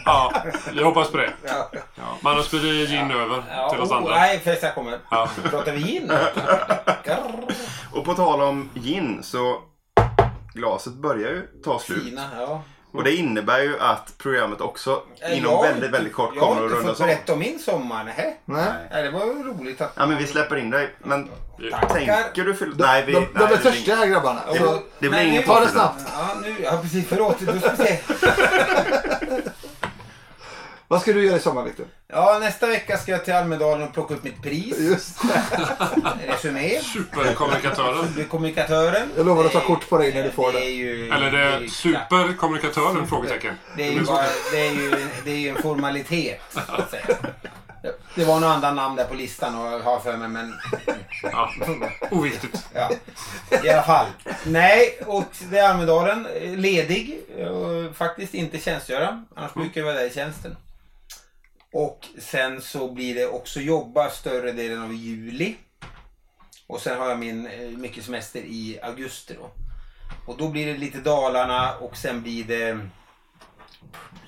[0.04, 1.30] Ja, vi hoppas på det.
[1.46, 1.70] Ja.
[1.72, 2.02] Ja.
[2.22, 4.14] Men annars blir det gin över Ja, till oss oh, andra.
[4.14, 4.98] nej, förresten jag kommer.
[5.10, 5.28] Ja.
[5.50, 6.12] Pratar vi gin?
[7.92, 9.58] Och på tal om gin så
[10.54, 12.04] glaset börjar ju ta slut.
[12.04, 12.62] Fina, ja.
[12.92, 16.30] Och det innebär ju att programmet också Eh, inom jag har väldigt, inte- väldigt kort
[16.34, 17.06] Jag kommer har att inte rundas fått av.
[17.06, 18.04] berätta om min sommar.
[18.04, 18.34] Nähä.
[18.44, 18.72] Nej.
[18.90, 19.92] Nej, det var ju roligt att...
[19.96, 20.94] Ja men vi släpper in dig.
[20.98, 21.30] Men
[21.70, 21.88] Tackar.
[22.22, 22.74] tänker du fylla...
[22.78, 23.12] Nej, vi...
[23.12, 24.40] De, nej, de är det blir törstiga här grabbarna.
[24.48, 26.02] Ja, Så, men- det blir ingen ta det snabbt.
[26.12, 27.04] Ja, nu, ja precis.
[27.08, 27.40] Förlåt.
[27.40, 27.98] Då ska vi se.
[30.88, 31.86] vad ska du göra i sommar Viktor?
[32.12, 34.78] Ja, nästa vecka ska jag till Almedalen och plocka upp mitt pris.
[34.78, 35.42] Just det.
[36.32, 36.80] Resumé.
[36.80, 38.12] Superkommunikatören.
[38.16, 39.08] Du är kommunikatören.
[39.16, 40.58] Jag lovar att ta kort på dig när du får det.
[40.58, 40.64] det.
[40.64, 43.06] ju, Eller det är superkommunikatören?
[43.06, 43.54] Frågetecken.
[43.76, 46.56] Det är ju, bara, det är ju, det är ju en formalitet.
[48.14, 50.54] Det var några andra namn där på listan och jag har för mig men...
[51.22, 51.50] Ja.
[52.10, 52.66] Oviktigt.
[52.74, 52.90] Ja.
[53.64, 54.06] I alla fall.
[54.46, 56.26] Nej, och det är Almedalen.
[56.26, 57.20] eh, Ledig.
[57.50, 59.24] Och faktiskt inte tjänstgöra.
[59.36, 60.56] Annars brukar jag vara där i tjänsten.
[61.72, 65.56] Och sen så blir det också jobba större delen av juli.
[66.66, 69.50] Och sen har jag min eh, mycket semester i augusti då.
[70.26, 72.78] Och då blir det lite Dalarna och sen blir det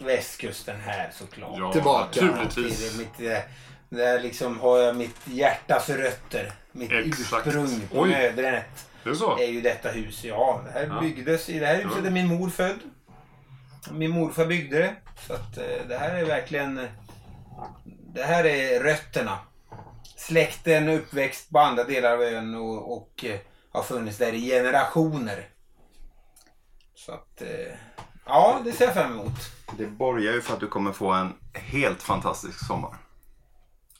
[0.00, 1.58] västkusten här såklart.
[1.58, 2.24] Ja, Tillbaka.
[2.24, 2.80] naturligtvis.
[2.80, 3.42] Det är mitt, eh,
[3.88, 6.52] där liksom har jag mitt hjärtas rötter.
[6.72, 7.46] Mitt Exakt.
[7.46, 8.86] ursprung på mödernet.
[9.04, 9.38] Det är så?
[9.38, 10.24] är ju detta hus.
[10.24, 11.00] Ja, det här Ja.
[11.00, 12.78] byggdes i det här huset är min mor född.
[13.90, 14.94] Min morfar byggde det.
[15.26, 16.88] Så att eh, det här är verkligen...
[18.14, 19.38] Det här är rötterna.
[20.16, 23.38] Släkten uppväxt på andra delar av ön och, och eh,
[23.72, 25.48] har funnits där i generationer.
[26.94, 27.42] Så att...
[28.30, 29.32] Ja, det ser jag fram emot.
[29.78, 32.94] Det borgar ju för att du kommer få en helt fantastisk sommar.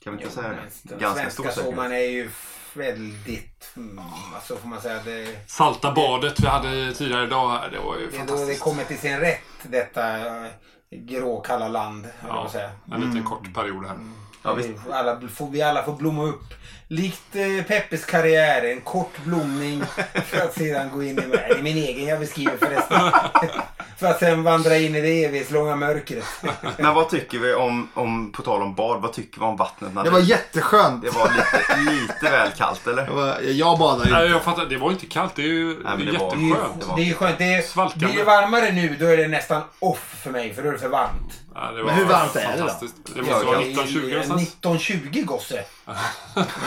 [0.03, 0.89] Kan vi inte säga Men det?
[0.89, 2.09] Den Ganska stor svenska sommaren säkerhet.
[2.09, 2.29] är ju
[2.73, 3.71] väldigt...
[3.77, 3.99] Mm,
[4.35, 5.49] alltså får man säga det...
[5.51, 7.69] Salta badet vi hade tidigare idag här.
[7.69, 8.61] Det var ju Det då det fantastiskt.
[8.61, 10.51] kommer till sin rätt, detta eh,
[10.91, 12.07] gråkalla land.
[12.27, 12.71] Ja, säga.
[12.91, 13.97] en liten kort period här.
[14.43, 14.69] Ja, visst.
[14.69, 16.43] vi, alla, får, vi alla får blomma upp.
[16.87, 19.83] Likt eh, Peppes karriär, en kort blomning
[20.25, 21.21] för att sedan gå in i...
[21.21, 23.01] Det är min egen jag beskriver förresten.
[24.01, 26.25] för att sen vandra in i det evighetslånga mörkret.
[26.77, 29.93] Men vad tycker vi om, om, på tal om bad, vad tycker vi om vattnet?
[29.93, 31.01] när Det var jätteskönt.
[31.03, 33.05] det var lite, lite väl kallt eller?
[33.05, 34.33] Det var, jag badar ju Nej, inte.
[34.33, 34.65] jag fattar.
[34.65, 35.35] Det var inte kallt.
[35.35, 36.95] Det är ju Nej, men det var- Det är ju, jätteskönt.
[36.95, 37.37] det är skönt.
[37.37, 38.05] Det är, Svalkande.
[38.05, 40.79] blir det varmare nu då är det nästan off för mig för då är det
[40.79, 41.39] för varmt.
[41.55, 42.57] Ja, det Men hur varmt är det då?
[42.57, 42.95] fantastiskt.
[43.15, 44.41] Det måste vara 1920 någonstans.
[44.41, 45.63] 1920 gosse.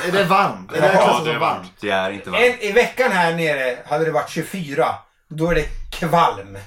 [0.07, 0.72] Är det varmt?
[0.72, 1.72] Är det Ja, det är varmt?
[1.80, 2.45] Det är inte varmt.
[2.45, 4.87] En, I veckan här nere hade det varit 24.
[5.28, 6.59] Då är det kvalm.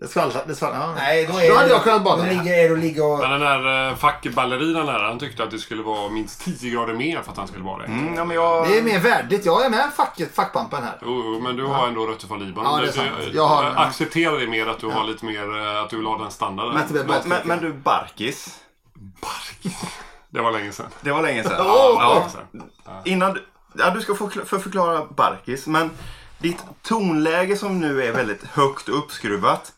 [0.00, 0.42] Det skvallrar.
[0.46, 0.78] Det skvallrar.
[0.80, 0.94] Ja.
[0.94, 2.22] Nej, då är Då hade jag kunnat bada.
[2.22, 3.18] Då ligger ligga och...
[3.18, 6.94] Men den där eh, fackballerinan där, han tyckte att det skulle vara minst 10 grader
[6.94, 7.84] mer för att han skulle vara det.
[7.84, 8.68] Mm, ja, men jag...
[8.68, 9.46] Det är mer värdigt.
[9.46, 10.98] Jag är med facket, fackpampen här.
[11.02, 12.72] Jo, men du har ändå rötter från Libanon.
[12.74, 13.08] Ja, det är sant.
[13.30, 15.96] du- Jag har- jag accepterar det mer att du har lite mer, eh, att du
[15.96, 16.74] vill ha den standarden.
[16.74, 18.56] Men, men, Men, men, du, Barkis.
[20.30, 20.86] Det var länge sedan.
[21.00, 21.54] Det var länge sedan.
[21.58, 22.28] Ja, Ja.
[22.32, 22.62] sen.
[23.04, 23.44] Innan du,
[23.78, 25.90] ja, du ska få för förklara Barkis, men
[26.38, 29.72] ditt tonläge som nu är väldigt högt uppskruvat.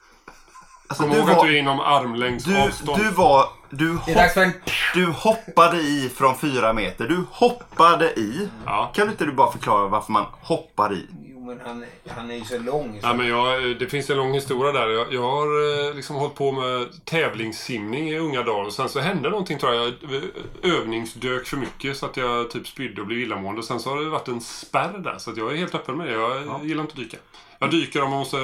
[0.93, 3.03] Alltså, Kom du ihåg att var, du är inom armlängds du, avstånd.
[3.03, 4.53] du var, du, hopp, en...
[4.95, 7.09] du hoppade i från fyra meter.
[7.09, 8.49] Du hoppade i.
[8.66, 8.93] Ja.
[8.95, 11.07] Kan inte du bara förklara varför man hoppar i?
[11.28, 12.99] Jo, men han, han är ju så lång.
[13.01, 13.07] Så.
[13.07, 14.88] Ja, men jag, det finns en lång historia där.
[14.88, 18.64] Jag, jag har eh, liksom hållit på med tävlingssimning i unga dagar.
[18.64, 19.86] Och sen så hände någonting tror jag.
[19.86, 23.59] Jag övningsdök för mycket så att jag typ spydde och blev illamående.
[23.59, 25.18] Och sen så har det varit en spärr där.
[25.18, 26.12] Så att jag är helt öppen med det.
[26.12, 27.16] Jag gillar inte att dyka.
[27.62, 28.36] Jag dyker om man måste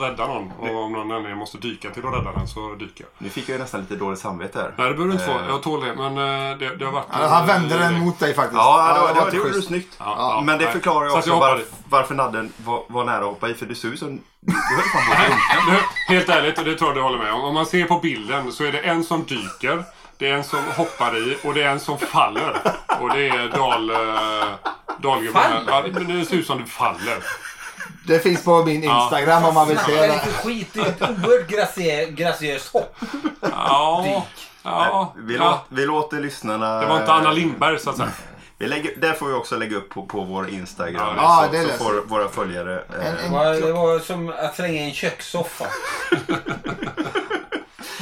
[0.00, 0.52] rädda någon.
[0.52, 3.08] Och om någon anledning måste dyka till att rädda den så dyker jag.
[3.18, 4.74] Nu fick jag ju nästan lite dåligt samvete här.
[4.76, 5.30] Nej, det behöver du inte få.
[5.30, 5.46] Eh.
[5.48, 5.94] Jag tål det.
[5.94, 7.06] Men eh, det, det har varit...
[7.12, 8.56] Ja, han vände den mot dig faktiskt.
[8.56, 9.96] Ja, det, var, det det, var var, det gjorde du snyggt.
[9.98, 11.54] Ja, ja, Men det förklarar ju också jag hoppade.
[11.54, 13.54] varf, varför Nadden var, var nära att hoppa i.
[13.54, 14.20] För du ser ut som...
[16.08, 17.40] Helt ärligt, och det tror jag du håller med om.
[17.40, 19.84] Om man ser på bilden så är det en som dyker,
[20.18, 22.56] det är en som hoppar i och det är en som faller.
[23.00, 23.92] Och det är Dal...
[24.98, 25.42] Dalgubben.
[25.66, 27.18] Ja, men det ser ut som du faller.
[28.06, 30.06] Det finns på min Instagram om man vill se det.
[30.12, 30.76] lite skit.
[30.76, 32.96] Är ett oerhört graciö- graciöst hopp.
[33.40, 34.46] Ja, Dyk.
[34.62, 35.50] ja, Vi, ja.
[35.50, 36.80] låt, vi låter lyssnarna...
[36.80, 38.08] Det var inte Anna Lindberg så att säga.
[38.58, 41.14] Vi lägger, där får vi också lägga upp på, på vår Instagram.
[41.16, 42.74] Ja, så, det så får våra följare...
[42.74, 45.64] Eh, En- Det en- var, det var som att slänga i en kökssoffa.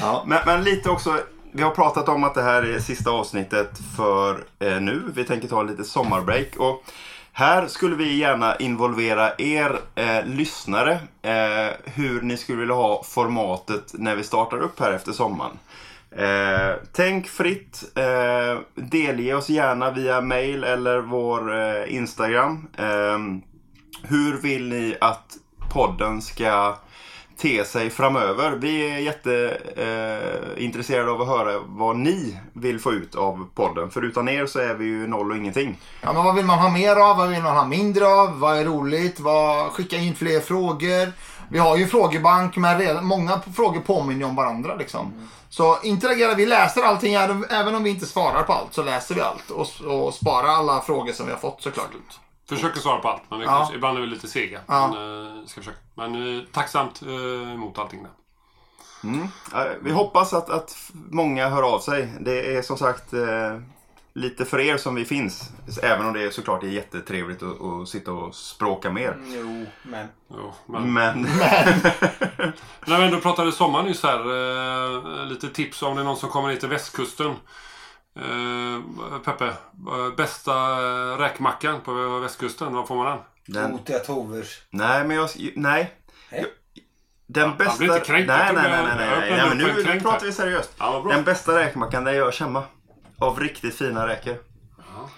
[0.00, 0.22] Ja.
[0.26, 1.18] men, men lite också...
[1.54, 5.02] Vi har pratat om att det här är sista avsnittet för eh, nu.
[5.14, 6.56] Vi tänker ta lite sommarbreak.
[6.56, 6.82] Och
[7.32, 10.92] här skulle vi gärna involvera er eh, lyssnare.
[11.22, 15.58] Eh, hur ni skulle vilja ha formatet när vi startar upp här efter sommaren.
[16.16, 17.82] Eh, tänk fritt.
[17.94, 22.68] Eh, delge oss gärna via mail eller vår eh, Instagram.
[22.78, 23.18] Eh,
[24.02, 25.36] hur vill ni att
[25.72, 26.76] podden ska
[27.42, 28.50] te sig framöver?
[28.50, 33.90] Vi är jätteintresserade eh, av att höra vad ni vill få ut av podden.
[33.90, 35.78] För utan er så är vi ju noll och ingenting.
[36.02, 37.16] Ja, men vad vill man ha mer av?
[37.16, 38.38] Vad vill man ha mindre av?
[38.38, 39.20] Vad är roligt?
[39.20, 39.72] Vad...
[39.72, 41.12] Skicka in fler frågor.
[41.48, 44.74] Vi har ju frågebank men redan, många frågor påminner om varandra.
[44.74, 45.28] Liksom.
[45.48, 46.34] Så interagera.
[46.34, 47.14] Vi läser allting.
[47.50, 49.50] Även om vi inte svarar på allt så läser vi allt.
[49.50, 51.90] Och, och sparar alla frågor som vi har fått såklart.
[52.56, 53.50] Försöker svara på allt, men vi Ja.
[53.58, 54.60] kanske, ibland är vi lite sega.
[54.66, 54.88] Ja.
[54.94, 55.78] Men, eh, ska försöka.
[55.94, 58.10] men eh, tacksamt eh, emot allting där.
[59.54, 62.12] Eh, Vi hoppas att, att många hör av sig.
[62.20, 63.58] Det är som sagt eh,
[64.14, 65.50] lite för er som vi finns.
[65.82, 69.16] Även om det är såklart är jättetrevligt att, att sitta och språka mer.
[69.26, 70.06] Jo, men...
[70.30, 70.92] Jo, men...
[70.92, 71.22] Men
[72.86, 74.18] När vi ändå pratade sommar nyss här.
[74.20, 77.34] Eh, lite tips om det är någon som kommer ner till västkusten.
[78.16, 83.18] Eh, Peppe, eh, bästa eh, räkmackan på västkusten, var får man den?
[83.46, 84.62] den, Totiga Tovers.
[84.70, 85.28] nej, men jag...
[85.56, 85.94] Nej.
[86.32, 86.46] Nej.
[87.26, 87.78] Den Han bästa...
[87.78, 88.28] blir inte kränkt.
[88.28, 89.50] Nej, Jag nej, nej, nej, jag nej, nej.
[89.50, 90.70] en nu, nu pratar vi seriöst.
[90.78, 91.06] Ja.
[91.08, 92.62] Den bästa räkmackan den görs hemma.
[93.18, 94.36] Av riktigt fina räkor.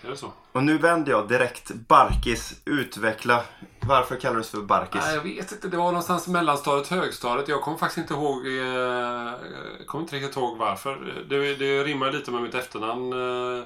[0.06, 0.32] Är det så?
[0.52, 1.70] Och nu vänder jag direkt.
[1.70, 3.42] Barkis, utveckla.
[3.80, 5.02] Varför kallades det för Barkis?
[5.04, 5.68] Nej, jag vet inte.
[5.68, 7.48] Det var någonstans mellanstadiet, högstadiet.
[7.48, 8.46] Jag kommer faktiskt inte ihåg...
[8.46, 8.52] Eh,
[9.78, 11.24] jag kommer inte riktigt ihåg varför.
[11.28, 13.12] Det, det rimmar lite med mitt efternamn.
[13.58, 13.64] Eh,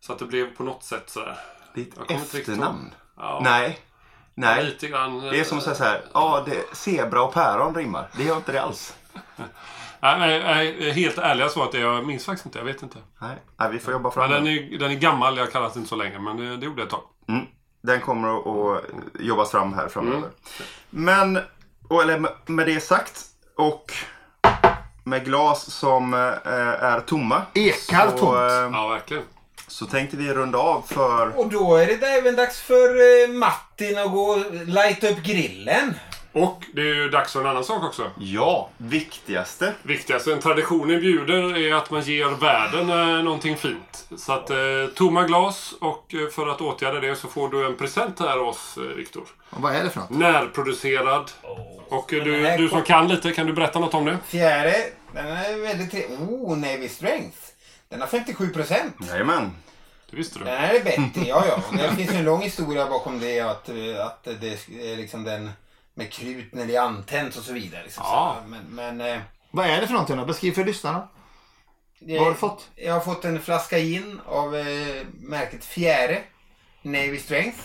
[0.00, 1.38] så att det blev på något sätt sådär.
[1.74, 2.94] Ditt efternamn?
[3.16, 3.40] Ja.
[3.44, 3.78] Nej.
[4.34, 4.64] Nej.
[4.64, 5.24] Lite grann.
[5.24, 6.04] eh, Det är som att säga så här.
[6.12, 8.08] Ja, det, zebra och päron rimmar.
[8.16, 8.94] Det gör inte det alls.
[10.00, 12.58] Nej, nej, nej, helt ärliga så att det, jag minns faktiskt inte.
[12.58, 12.98] Jag vet inte.
[13.20, 14.74] Nej, nej vi får jobba fram Men den den.
[14.74, 15.36] är, den är gammal.
[15.36, 16.18] Jag kallas inte så länge.
[16.18, 17.02] Men det, det gjorde jag ett tag.
[17.28, 17.44] Mm.
[17.82, 18.28] Den kommer
[18.76, 18.82] att,
[19.20, 20.18] jobbas fram här framöver.
[20.18, 20.30] Mm.
[20.90, 21.38] Men,
[21.88, 23.24] och, eller med, med det sagt
[23.56, 23.92] och
[25.04, 26.20] med glas som eh,
[26.84, 27.42] är tomma.
[27.54, 28.34] Ekar så, tomt.
[28.36, 29.22] eh, Ja, verkligen.
[29.66, 31.38] så tänkte vi runda av för...
[31.38, 32.88] Och då är det även dags för
[33.24, 35.94] eh, Martin att gå och lighta upp grillen.
[36.32, 38.10] Och det är ju dags för en annan sak också.
[38.18, 39.74] Ja, viktigaste.
[39.82, 44.06] Viktigaste en traditionen bjuder är att man ger världen eh, någonting fint.
[44.16, 44.56] Så att eh,
[44.94, 48.48] tomma glas och eh, för att åtgärda det så får du en present här av
[48.48, 49.24] oss, eh, Viktor.
[49.50, 50.10] Och vad är det för något?
[50.10, 51.30] Närproducerad.
[51.88, 54.18] Och eh, Den du, du som kan lite, kan du berätta något om det?
[54.26, 54.76] Fjärde,
[55.12, 56.18] den är väldigt trevlig.
[56.20, 57.38] Oh, Navy Strength.
[57.88, 58.94] Den har 57 procent.
[59.08, 59.50] Jajamän.
[60.10, 60.44] Det visste du.
[60.44, 61.62] Den här är Betty, ja ja.
[61.70, 63.68] Och Det finns en lång historia bakom det att,
[64.00, 64.48] att det
[64.92, 65.50] är liksom den
[65.98, 67.82] med krut när det är antänt och så vidare.
[67.82, 68.02] Liksom.
[68.06, 68.36] Ja.
[68.42, 68.62] Så, men,
[68.96, 69.20] men eh,
[69.50, 70.24] Vad är det för någonting då?
[70.24, 71.08] Beskriv för lyssnarna.
[72.00, 72.68] Vad har du fått?
[72.76, 74.66] Jag har fått en flaska gin av eh,
[75.20, 76.18] märket Fjäre.
[76.82, 77.58] Navy Strength.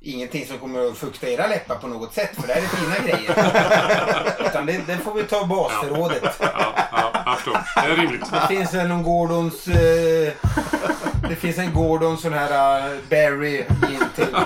[0.00, 2.98] Ingenting som kommer att fukta era läppar på något sätt för det här är fina
[3.06, 4.48] grejer.
[4.48, 6.22] Utan det, det får vi ta basförrådet.
[6.40, 7.52] Ja, ja, jag förstår.
[7.74, 8.30] Det är rimligt.
[8.32, 9.68] Det finns väl någon Gordons...
[9.68, 10.32] Eh,
[11.28, 14.36] det finns en Gordon sån här uh, Berry gin till,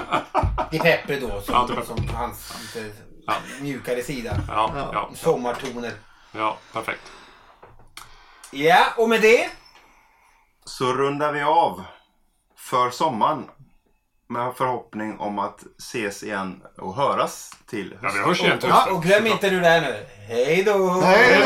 [0.70, 1.40] till Peppe då.
[1.40, 3.34] Som, Ja, som hans lite Ja.
[3.60, 4.36] mjukare sida.
[4.48, 5.92] Ja, ja, Sommartoner.
[6.32, 7.12] ja, perfekt.
[8.50, 9.50] Ja, och med det.
[10.64, 11.84] Så rundar vi av
[12.58, 13.44] för sommaren.
[14.28, 18.74] Med förhoppning om att ses igen och höras till Ja, vi hörs igen till Ja,
[18.74, 18.94] hösten.
[18.94, 20.06] och glöm inte nu det här nu.
[20.28, 21.00] Hej då!
[21.00, 21.44] Hej då!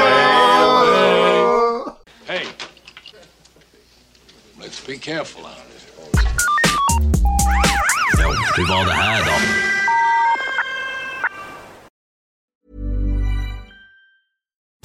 [2.27, 2.47] Hey.
[4.61, 5.67] Let's be careful out there.
[8.23, 9.33] Ja, hur var det här då?